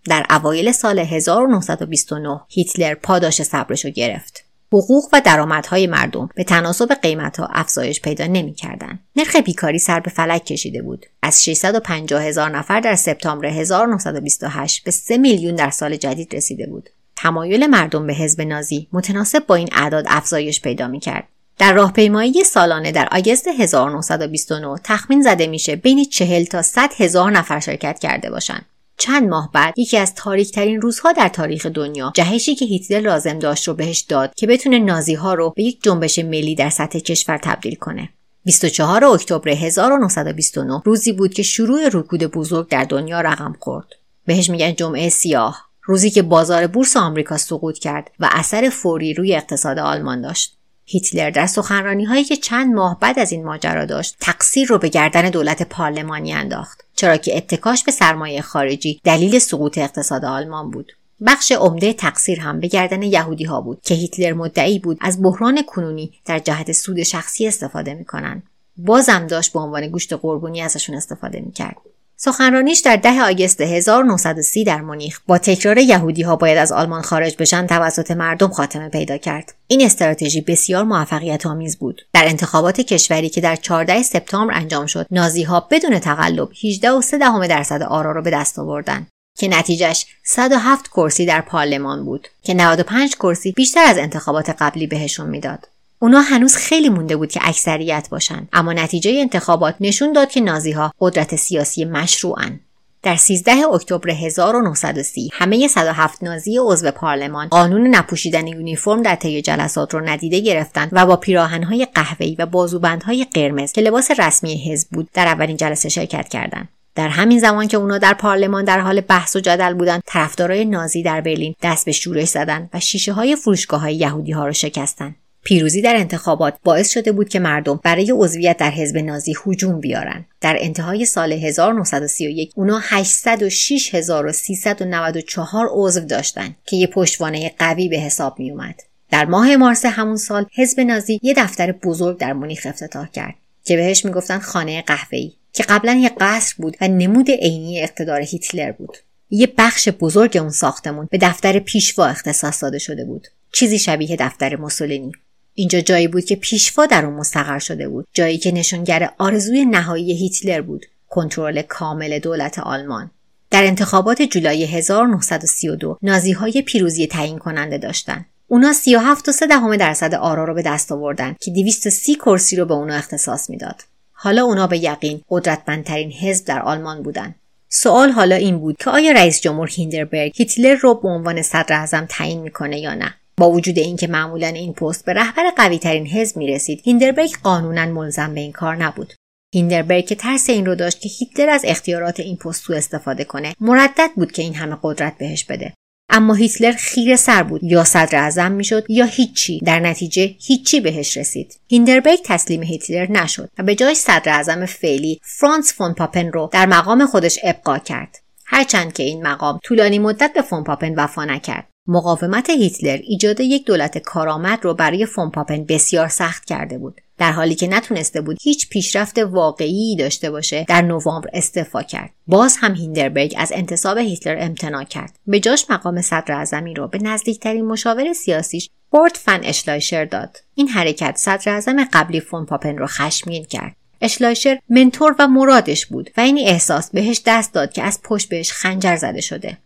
در 0.04 0.26
اوایل 0.30 0.72
سال 0.72 0.98
1929 0.98 2.40
هیتلر 2.48 2.94
پاداش 2.94 3.42
صبرش 3.42 3.84
رو 3.84 3.90
گرفت. 3.90 4.44
حقوق 4.72 5.08
و 5.12 5.20
درآمدهای 5.24 5.86
مردم 5.86 6.28
به 6.34 6.44
تناسب 6.44 6.94
قیمتها 7.02 7.48
افزایش 7.52 8.00
پیدا 8.00 8.26
نمی‌کردند. 8.26 8.98
نرخ 9.16 9.36
بیکاری 9.36 9.78
سر 9.78 10.00
به 10.00 10.10
فلک 10.10 10.44
کشیده 10.44 10.82
بود. 10.82 11.06
از 11.22 11.44
650 11.44 12.22
هزار 12.22 12.50
نفر 12.50 12.80
در 12.80 12.94
سپتامبر 12.94 13.46
1928 13.46 14.84
به 14.84 14.90
3 14.90 15.18
میلیون 15.18 15.54
در 15.54 15.70
سال 15.70 15.96
جدید 15.96 16.36
رسیده 16.36 16.66
بود. 16.66 16.90
تمایل 17.16 17.66
مردم 17.66 18.06
به 18.06 18.14
حزب 18.14 18.40
نازی 18.40 18.88
متناسب 18.92 19.46
با 19.46 19.54
این 19.54 19.68
اعداد 19.72 20.04
افزایش 20.08 20.60
پیدا 20.60 20.88
می‌کرد. 20.88 21.28
در 21.58 21.72
راهپیمایی 21.72 22.44
سالانه 22.44 22.92
در 22.92 23.08
آگست 23.12 23.48
1929 23.48 24.80
تخمین 24.84 25.22
زده 25.22 25.46
میشه 25.46 25.76
بین 25.76 26.04
40 26.04 26.44
تا 26.44 26.62
100 26.62 26.90
هزار 26.96 27.30
نفر 27.30 27.60
شرکت 27.60 27.98
کرده 27.98 28.30
باشند. 28.30 28.66
چند 29.00 29.28
ماه 29.28 29.50
بعد 29.52 29.78
یکی 29.78 29.96
از 29.96 30.14
تاریک 30.14 30.52
ترین 30.52 30.80
روزها 30.80 31.12
در 31.12 31.28
تاریخ 31.28 31.66
دنیا 31.66 32.12
جهشی 32.14 32.54
که 32.54 32.64
هیتلر 32.64 33.00
لازم 33.00 33.38
داشت 33.38 33.68
رو 33.68 33.74
بهش 33.74 34.00
داد 34.00 34.34
که 34.36 34.46
بتونه 34.46 34.78
نازی 34.78 35.14
ها 35.14 35.34
رو 35.34 35.52
به 35.56 35.62
یک 35.62 35.82
جنبش 35.82 36.18
ملی 36.18 36.54
در 36.54 36.70
سطح 36.70 36.98
کشور 36.98 37.38
تبدیل 37.38 37.74
کنه. 37.74 38.08
24 38.44 39.04
اکتبر 39.04 39.48
1929 39.48 40.82
روزی 40.84 41.12
بود 41.12 41.34
که 41.34 41.42
شروع 41.42 41.88
رکود 41.92 42.24
بزرگ 42.24 42.68
در 42.68 42.84
دنیا 42.84 43.20
رقم 43.20 43.56
خورد. 43.60 43.86
بهش 44.26 44.50
میگن 44.50 44.74
جمعه 44.74 45.08
سیاه 45.08 45.66
روزی 45.82 46.10
که 46.10 46.22
بازار 46.22 46.66
بورس 46.66 46.96
آمریکا 46.96 47.36
سقوط 47.36 47.78
کرد 47.78 48.10
و 48.20 48.28
اثر 48.32 48.68
فوری 48.68 49.14
روی 49.14 49.34
اقتصاد 49.34 49.78
آلمان 49.78 50.20
داشت. 50.20 50.59
هیتلر 50.92 51.30
در 51.30 51.46
سخنرانی 51.46 52.04
هایی 52.04 52.24
که 52.24 52.36
چند 52.36 52.74
ماه 52.74 53.00
بعد 53.00 53.18
از 53.18 53.32
این 53.32 53.44
ماجرا 53.44 53.84
داشت 53.84 54.16
تقصیر 54.20 54.68
رو 54.68 54.78
به 54.78 54.88
گردن 54.88 55.30
دولت 55.30 55.62
پارلمانی 55.62 56.32
انداخت 56.32 56.84
چرا 56.96 57.16
که 57.16 57.36
اتکاش 57.36 57.84
به 57.84 57.92
سرمایه 57.92 58.42
خارجی 58.42 59.00
دلیل 59.04 59.38
سقوط 59.38 59.78
اقتصاد 59.78 60.24
آلمان 60.24 60.70
بود. 60.70 60.92
بخش 61.26 61.52
عمده 61.52 61.92
تقصیر 61.92 62.40
هم 62.40 62.60
به 62.60 62.68
گردن 62.68 63.02
یهودی 63.02 63.44
ها 63.44 63.60
بود 63.60 63.80
که 63.82 63.94
هیتلر 63.94 64.32
مدعی 64.32 64.78
بود 64.78 64.98
از 65.00 65.22
بحران 65.22 65.62
کنونی 65.62 66.12
در 66.24 66.38
جهت 66.38 66.72
سود 66.72 67.02
شخصی 67.02 67.48
استفاده 67.48 67.94
می‌کنند. 67.94 68.42
بازم 68.76 69.26
داشت 69.26 69.52
به 69.52 69.58
عنوان 69.58 69.88
گوشت 69.88 70.12
قربونی 70.12 70.62
ازشون 70.62 70.94
استفاده 70.96 71.40
می‌کرد. 71.40 71.76
سخنرانیش 72.22 72.80
در 72.80 72.96
ده 72.96 73.22
آگست 73.22 73.60
1930 73.60 74.64
در 74.64 74.80
مونیخ 74.80 75.20
با 75.26 75.38
تکرار 75.38 75.78
یهودی 75.78 76.22
ها 76.22 76.36
باید 76.36 76.58
از 76.58 76.72
آلمان 76.72 77.02
خارج 77.02 77.36
بشن 77.38 77.66
توسط 77.66 78.10
مردم 78.10 78.48
خاتمه 78.48 78.88
پیدا 78.88 79.16
کرد. 79.16 79.54
این 79.66 79.82
استراتژی 79.84 80.40
بسیار 80.40 80.84
موفقیت 80.84 81.46
آمیز 81.46 81.78
بود. 81.78 82.02
در 82.12 82.28
انتخابات 82.28 82.80
کشوری 82.80 83.28
که 83.28 83.40
در 83.40 83.56
14 83.56 84.02
سپتامبر 84.02 84.54
انجام 84.54 84.86
شد، 84.86 85.06
نازی 85.10 85.42
ها 85.42 85.68
بدون 85.70 85.98
تقلب 85.98 86.48
18.3 86.52 87.48
درصد 87.48 87.82
آرا 87.82 88.12
را 88.12 88.22
به 88.22 88.30
دست 88.30 88.58
آوردند. 88.58 89.06
که 89.38 89.48
نتیجهش 89.48 90.06
107 90.24 90.88
کرسی 90.88 91.26
در 91.26 91.40
پارلمان 91.40 92.04
بود 92.04 92.28
که 92.42 92.54
95 92.54 93.14
کرسی 93.14 93.52
بیشتر 93.52 93.84
از 93.84 93.98
انتخابات 93.98 94.50
قبلی 94.50 94.86
بهشون 94.86 95.30
می‌داد. 95.30 95.68
اونا 96.02 96.20
هنوز 96.20 96.56
خیلی 96.56 96.88
مونده 96.88 97.16
بود 97.16 97.32
که 97.32 97.40
اکثریت 97.42 98.08
باشن. 98.10 98.48
اما 98.52 98.72
نتیجه 98.72 99.10
انتخابات 99.10 99.74
نشون 99.80 100.12
داد 100.12 100.30
که 100.30 100.40
نازی 100.40 100.72
ها 100.72 100.92
قدرت 101.00 101.36
سیاسی 101.36 101.84
مشروعن. 101.84 102.60
در 103.02 103.16
13 103.16 103.52
اکتبر 103.72 104.10
1930 104.10 105.30
همه 105.32 105.68
107 105.68 106.22
نازی 106.22 106.58
عضو 106.62 106.90
پارلمان 106.90 107.48
قانون 107.48 107.86
نپوشیدن 107.86 108.46
یونیفرم 108.46 109.02
در 109.02 109.14
طی 109.14 109.42
جلسات 109.42 109.94
رو 109.94 110.00
ندیده 110.00 110.40
گرفتند 110.40 110.88
و 110.92 111.06
با 111.06 111.16
پیراهنهای 111.16 111.86
قهوه‌ای 111.94 112.36
و 112.38 112.46
بازوبندهای 112.46 113.26
قرمز 113.34 113.72
که 113.72 113.80
لباس 113.80 114.10
رسمی 114.18 114.72
حزب 114.72 114.88
بود 114.90 115.08
در 115.14 115.26
اولین 115.26 115.56
جلسه 115.56 115.88
شرکت 115.88 116.28
کردند. 116.28 116.68
در 116.94 117.08
همین 117.08 117.38
زمان 117.38 117.68
که 117.68 117.76
اونا 117.76 117.98
در 117.98 118.14
پارلمان 118.14 118.64
در 118.64 118.80
حال 118.80 119.00
بحث 119.00 119.36
و 119.36 119.40
جدل 119.40 119.74
بودند 119.74 120.02
طرفدارای 120.06 120.64
نازی 120.64 121.02
در 121.02 121.20
برلین 121.20 121.54
دست 121.62 121.86
به 121.86 121.92
شورش 121.92 122.28
زدند 122.28 122.70
و 122.74 122.80
شیشه 122.80 123.12
های 123.12 123.36
فروشگاه 123.36 123.80
های 123.80 123.94
یهودی 123.94 124.32
رو 124.32 124.52
شکستند 124.52 125.16
پیروزی 125.42 125.82
در 125.82 125.96
انتخابات 125.96 126.54
باعث 126.64 126.90
شده 126.90 127.12
بود 127.12 127.28
که 127.28 127.38
مردم 127.38 127.80
برای 127.84 128.12
عضویت 128.16 128.56
در 128.56 128.70
حزب 128.70 128.98
نازی 128.98 129.34
هجوم 129.46 129.80
بیارن. 129.80 130.24
در 130.40 130.56
انتهای 130.60 131.04
سال 131.04 131.32
1931 131.32 132.52
اونا 132.56 132.80
806394 132.82 135.68
عضو 135.70 136.00
داشتن 136.00 136.56
که 136.66 136.76
یه 136.76 136.86
پشتوانه 136.86 137.52
قوی 137.58 137.88
به 137.88 137.96
حساب 137.96 138.38
می 138.38 138.50
اومد. 138.50 138.82
در 139.10 139.24
ماه 139.24 139.56
مارس 139.56 139.84
همون 139.84 140.16
سال 140.16 140.46
حزب 140.54 140.80
نازی 140.80 141.20
یه 141.22 141.34
دفتر 141.36 141.72
بزرگ 141.72 142.18
در 142.18 142.32
مونیخ 142.32 142.66
افتتاح 142.70 143.10
کرد 143.10 143.34
که 143.64 143.76
بهش 143.76 144.04
می‌گفتن 144.04 144.38
خانه 144.38 144.82
قهوه‌ای 144.82 145.32
که 145.52 145.62
قبلا 145.62 145.92
یه 145.92 146.10
قصر 146.20 146.54
بود 146.58 146.76
و 146.80 146.88
نمود 146.88 147.30
عینی 147.30 147.82
اقتدار 147.82 148.20
هیتلر 148.20 148.72
بود. 148.72 148.96
یه 149.30 149.52
بخش 149.58 149.88
بزرگ 149.88 150.36
اون 150.36 150.50
ساختمون 150.50 151.08
به 151.10 151.18
دفتر 151.18 151.58
پیشوا 151.58 152.06
اختصاص 152.06 152.62
داده 152.62 152.78
شده 152.78 153.04
بود. 153.04 153.28
چیزی 153.52 153.78
شبیه 153.78 154.16
دفتر 154.16 154.56
موسولینی. 154.56 155.12
اینجا 155.54 155.80
جایی 155.80 156.08
بود 156.08 156.24
که 156.24 156.36
پیشوا 156.36 156.86
در 156.86 157.04
اون 157.04 157.14
مستقر 157.14 157.58
شده 157.58 157.88
بود. 157.88 158.06
جایی 158.14 158.38
که 158.38 158.52
نشانگر 158.52 159.10
آرزوی 159.18 159.64
نهایی 159.64 160.12
هیتلر 160.12 160.60
بود. 160.60 160.86
کنترل 161.08 161.62
کامل 161.62 162.18
دولت 162.18 162.58
آلمان. 162.58 163.10
در 163.50 163.64
انتخابات 163.64 164.22
جولای 164.22 164.64
1932 164.64 165.98
نازی 166.02 166.32
های 166.32 166.62
پیروزی 166.62 167.06
تعیین 167.06 167.38
کننده 167.38 167.78
داشتند 167.78 168.26
اونا 168.46 168.72
37 168.72 169.28
و 169.28 169.32
3 169.32 169.46
دهم 169.46 169.76
درصد 169.76 170.14
آرا 170.14 170.44
رو 170.44 170.54
به 170.54 170.62
دست 170.62 170.92
آوردن 170.92 171.36
که 171.40 171.50
230 171.50 172.14
کرسی 172.14 172.56
رو 172.56 172.64
به 172.64 172.74
اونا 172.74 172.94
اختصاص 172.94 173.50
می‌داد. 173.50 173.82
حالا 174.12 174.44
اونا 174.44 174.66
به 174.66 174.78
یقین 174.78 175.20
قدرتمندترین 175.28 176.12
حزب 176.12 176.46
در 176.46 176.62
آلمان 176.62 177.02
بودند 177.02 177.34
سوال 177.68 178.10
حالا 178.10 178.36
این 178.36 178.58
بود 178.58 178.76
که 178.76 178.90
آیا 178.90 179.12
رئیس 179.12 179.40
جمهور 179.40 179.68
هیندربرگ 179.70 180.32
هیتلر 180.36 180.74
رو 180.74 180.94
به 180.94 181.08
عنوان 181.08 181.42
صدر 181.42 181.76
اعظم 181.76 182.06
تعیین 182.08 182.40
می‌کنه 182.40 182.80
یا 182.80 182.94
نه؟ 182.94 183.14
با 183.40 183.50
وجود 183.50 183.78
اینکه 183.78 184.06
معمولا 184.06 184.46
این 184.46 184.72
پست 184.72 185.04
به 185.04 185.12
رهبر 185.12 185.50
قوی 185.56 185.78
ترین 185.78 186.06
حزب 186.06 186.36
می 186.36 186.46
رسید 186.46 186.80
هیندربرگ 186.84 187.36
قانونا 187.42 187.86
ملزم 187.86 188.34
به 188.34 188.40
این 188.40 188.52
کار 188.52 188.76
نبود. 188.76 189.12
هیندربرگ 189.54 190.06
که 190.06 190.14
ترس 190.14 190.50
این 190.50 190.66
رو 190.66 190.74
داشت 190.74 191.00
که 191.00 191.08
هیتلر 191.08 191.48
از 191.48 191.62
اختیارات 191.64 192.20
این 192.20 192.36
پست 192.36 192.62
سو 192.62 192.72
استفاده 192.72 193.24
کنه 193.24 193.54
مردد 193.60 194.10
بود 194.16 194.32
که 194.32 194.42
این 194.42 194.54
همه 194.54 194.76
قدرت 194.82 195.18
بهش 195.18 195.44
بده. 195.44 195.72
اما 196.10 196.34
هیتلر 196.34 196.72
خیره 196.72 197.16
سر 197.16 197.42
بود 197.42 197.64
یا 197.64 197.84
صدر 197.84 198.18
اعظم 198.18 198.52
می‌شد 198.52 198.84
یا 198.88 199.04
هیچی. 199.04 199.60
در 199.64 199.80
نتیجه 199.80 200.34
هیچی 200.40 200.80
بهش 200.80 201.16
رسید. 201.16 201.60
هیندربرگ 201.68 202.18
تسلیم 202.24 202.62
هیتلر 202.62 203.10
نشد 203.10 203.50
و 203.58 203.62
به 203.62 203.74
جای 203.74 203.94
صدر 203.94 204.32
اعظم 204.32 204.66
فعلی 204.66 205.20
فرانس 205.22 205.74
فون 205.74 205.94
پاپن 205.94 206.32
رو 206.32 206.50
در 206.52 206.66
مقام 206.66 207.06
خودش 207.06 207.38
ابقا 207.42 207.78
کرد. 207.78 208.18
هرچند 208.46 208.92
که 208.92 209.02
این 209.02 209.26
مقام 209.26 209.60
طولانی 209.62 209.98
مدت 209.98 210.32
به 210.34 210.42
فون 210.42 210.64
پاپن 210.64 210.94
وفا 210.94 211.24
نکرد. 211.24 211.69
مقاومت 211.90 212.50
هیتلر 212.50 212.98
ایجاد 213.02 213.40
یک 213.40 213.66
دولت 213.66 213.98
کارآمد 213.98 214.58
رو 214.62 214.74
برای 214.74 215.06
فونپاپن 215.06 215.64
بسیار 215.64 216.08
سخت 216.08 216.44
کرده 216.44 216.78
بود. 216.78 217.00
در 217.18 217.32
حالی 217.32 217.54
که 217.54 217.66
نتونسته 217.66 218.20
بود 218.20 218.38
هیچ 218.42 218.68
پیشرفت 218.68 219.18
واقعی 219.18 219.96
داشته 219.96 220.30
باشه 220.30 220.64
در 220.68 220.82
نوامبر 220.82 221.30
استعفا 221.32 221.82
کرد. 221.82 222.10
باز 222.26 222.56
هم 222.60 222.74
هیندنبرگ 222.74 223.34
از 223.38 223.52
انتصاب 223.54 223.98
هیتلر 223.98 224.36
امتناع 224.40 224.84
کرد. 224.84 225.16
به 225.26 225.40
جاش 225.40 225.66
مقام 225.70 226.02
صدر 226.02 226.34
اعظمی 226.34 226.74
رو 226.74 226.88
به 226.88 226.98
نزدیکترین 226.98 227.64
مشاور 227.64 228.12
سیاسیش 228.12 228.70
کورت 228.90 229.16
فن 229.16 229.40
اشلایشر 229.44 230.04
داد. 230.04 230.36
این 230.54 230.68
حرکت 230.68 231.16
صدر 231.16 231.52
اعظم 231.52 231.84
قبلی 231.92 232.20
فون 232.20 232.46
پاپن 232.46 232.78
رو 232.78 232.86
خشمگین 232.86 233.44
کرد. 233.44 233.76
اشلایشر 234.00 234.58
mentor 234.68 235.16
و 235.18 235.28
مرادش 235.28 235.86
بود 235.86 236.10
و 236.16 236.20
این 236.20 236.38
احساس 236.38 236.90
بهش 236.90 237.22
دست 237.26 237.54
داد 237.54 237.72
که 237.72 237.82
از 237.82 238.00
پشت 238.02 238.28
بهش 238.28 238.52
خنجر 238.52 238.96
زده 238.96 239.20
شده. 239.20 239.58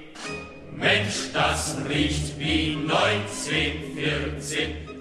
Mensch, 0.77 1.31
das 1.35 1.77
riecht 1.87 2.39
wie 2.39 2.79
1914. 2.89 4.94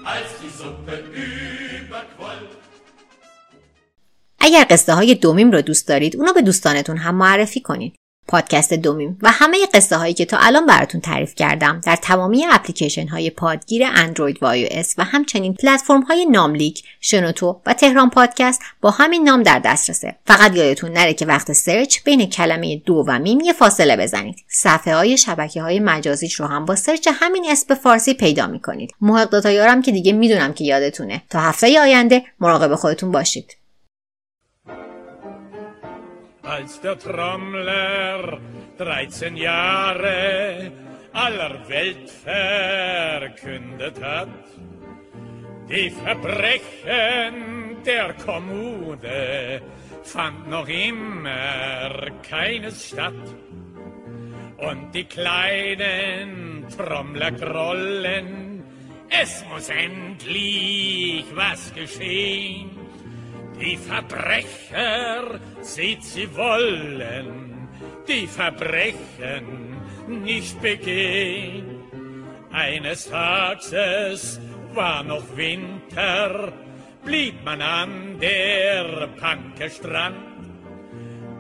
اگر 4.39 4.66
قصه 4.70 4.93
های 4.93 5.16
دو 5.15 5.30
میم 5.30 5.51
رو 5.51 5.62
دوست 5.62 5.88
دارید 5.88 6.16
اونو 6.18 6.34
به 6.34 6.41
دوستانتون 6.41 6.97
هم 6.97 7.16
معرفی 7.16 7.62
کنید 7.62 7.95
پادکست 8.28 8.74
دو 8.74 8.91
میم 8.91 9.17
و 9.21 9.32
همه 9.32 9.57
قصه 9.74 9.97
هایی 9.97 10.13
که 10.13 10.26
تا 10.26 10.38
الان 10.38 10.65
براتون 10.65 11.01
تعریف 11.01 11.36
کردم 11.36 11.82
در 11.86 11.95
تمامی 11.95 12.45
اپلیکیشن 12.51 13.07
های 13.07 13.30
پادگیر 13.30 13.84
اندروید 13.95 14.38
و 14.41 14.65
iOS 14.65 14.88
و 14.97 15.03
همچنین 15.03 15.53
پلتفرم 15.53 16.01
های 16.01 16.26
ناملیک، 16.26 16.84
شنوتو 16.99 17.61
و 17.65 17.74
تهران 17.74 18.09
پادکست 18.09 18.61
با 18.82 18.91
همین 18.91 19.24
نام 19.24 19.43
در 19.43 19.59
دسترسه. 19.59 20.15
فقط 20.28 20.55
یادتون 20.55 20.91
نره 20.91 21.13
که 21.13 21.26
وقت 21.26 21.53
search 21.53 21.97
بین 22.05 22.30
کلمه 22.30 22.76
دو 22.76 23.03
و 23.07 23.19
میم 23.19 23.39
یه 23.39 23.53
فاصله 23.53 23.97
بزنید. 23.97 24.36
صفحه 24.47 24.95
های 24.95 25.17
شبکه 25.17 25.61
های 25.61 25.80
مجازیش 25.80 26.34
رو 26.34 26.45
هم 26.45 26.65
با 26.65 26.76
search 26.76 27.07
همین 27.13 27.45
اسم 27.49 27.76
فارسی 27.76 28.13
پیدا 28.13 28.47
می‌کنید. 28.47 28.91
محق 29.01 29.30
داتایارم 29.30 29.82
که 29.82 29.91
دیگه 29.91 30.13
می‌دونم 30.13 30.53
که 30.53 30.63
یادتونه. 30.63 31.21
تا 31.30 31.39
هفته 31.39 31.80
آینده 31.80 32.24
مراقب 32.39 32.76
خودتون 32.76 33.11
باشید. 33.11 33.57
Als 36.43 36.81
der 36.81 36.99
Trommler 36.99 38.39
13 38.77 39.37
Jahre 39.37 40.71
aller 41.13 41.67
Welt 41.69 42.09
verkündet 42.09 44.03
hat. 44.03 44.27
Die 45.69 45.89
Verbrechen 45.89 47.77
der 47.85 48.13
Kommune 48.13 49.61
fand 50.03 50.49
noch 50.49 50.67
immer 50.67 52.09
keines 52.27 52.89
statt. 52.89 53.13
Und 54.57 54.93
die 54.93 55.05
kleinen 55.05 56.65
Trommler 56.77 57.31
grollen, 57.31 58.63
es 59.09 59.45
muss 59.49 59.69
endlich 59.69 61.25
was 61.33 61.73
geschehen. 61.73 62.82
Die 63.60 63.78
Verbrecher, 63.78 65.39
seht 65.62 66.04
sie 66.04 66.36
wollen, 66.36 67.68
die 68.08 68.28
Verbrechen 68.28 69.78
nicht 70.08 70.62
begehen. 70.62 71.84
Eines 72.51 73.10
Tages 73.10 74.39
war 74.74 75.04
noch 75.04 75.24
Winter, 75.36 76.51
blieb 77.04 77.43
man 77.43 77.62
an 77.62 78.20
der 78.20 79.08
Panke 79.20 79.70
Strand. 79.70 80.34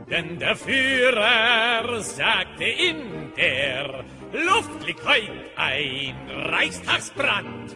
Denn 0.09 0.37
der 0.37 0.55
Führer 0.55 2.01
sagte 2.01 2.65
in 2.65 3.31
der 3.35 4.03
Luft 4.31 4.85
liegt 4.85 5.05
heut 5.05 5.29
ein 5.55 6.15
Reichstagsbrand. 6.29 7.75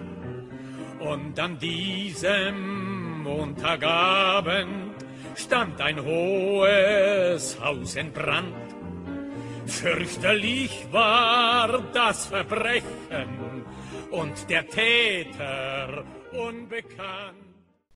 Und 1.00 1.40
an 1.40 1.58
diesem 1.60 2.87
Montagabend 3.28 4.95
stand 5.36 5.82
ein 5.82 6.01
hohes 6.01 7.59
Haus 7.59 7.97
in 7.97 8.13
Brand. 8.13 8.55
Fürchterlich 9.65 10.88
war 10.93 11.84
das 11.91 12.28
Verbrechen 12.28 13.65
und 14.11 14.49
der 14.49 14.65
Täter 14.65 16.05
unbekannt. 16.32 17.47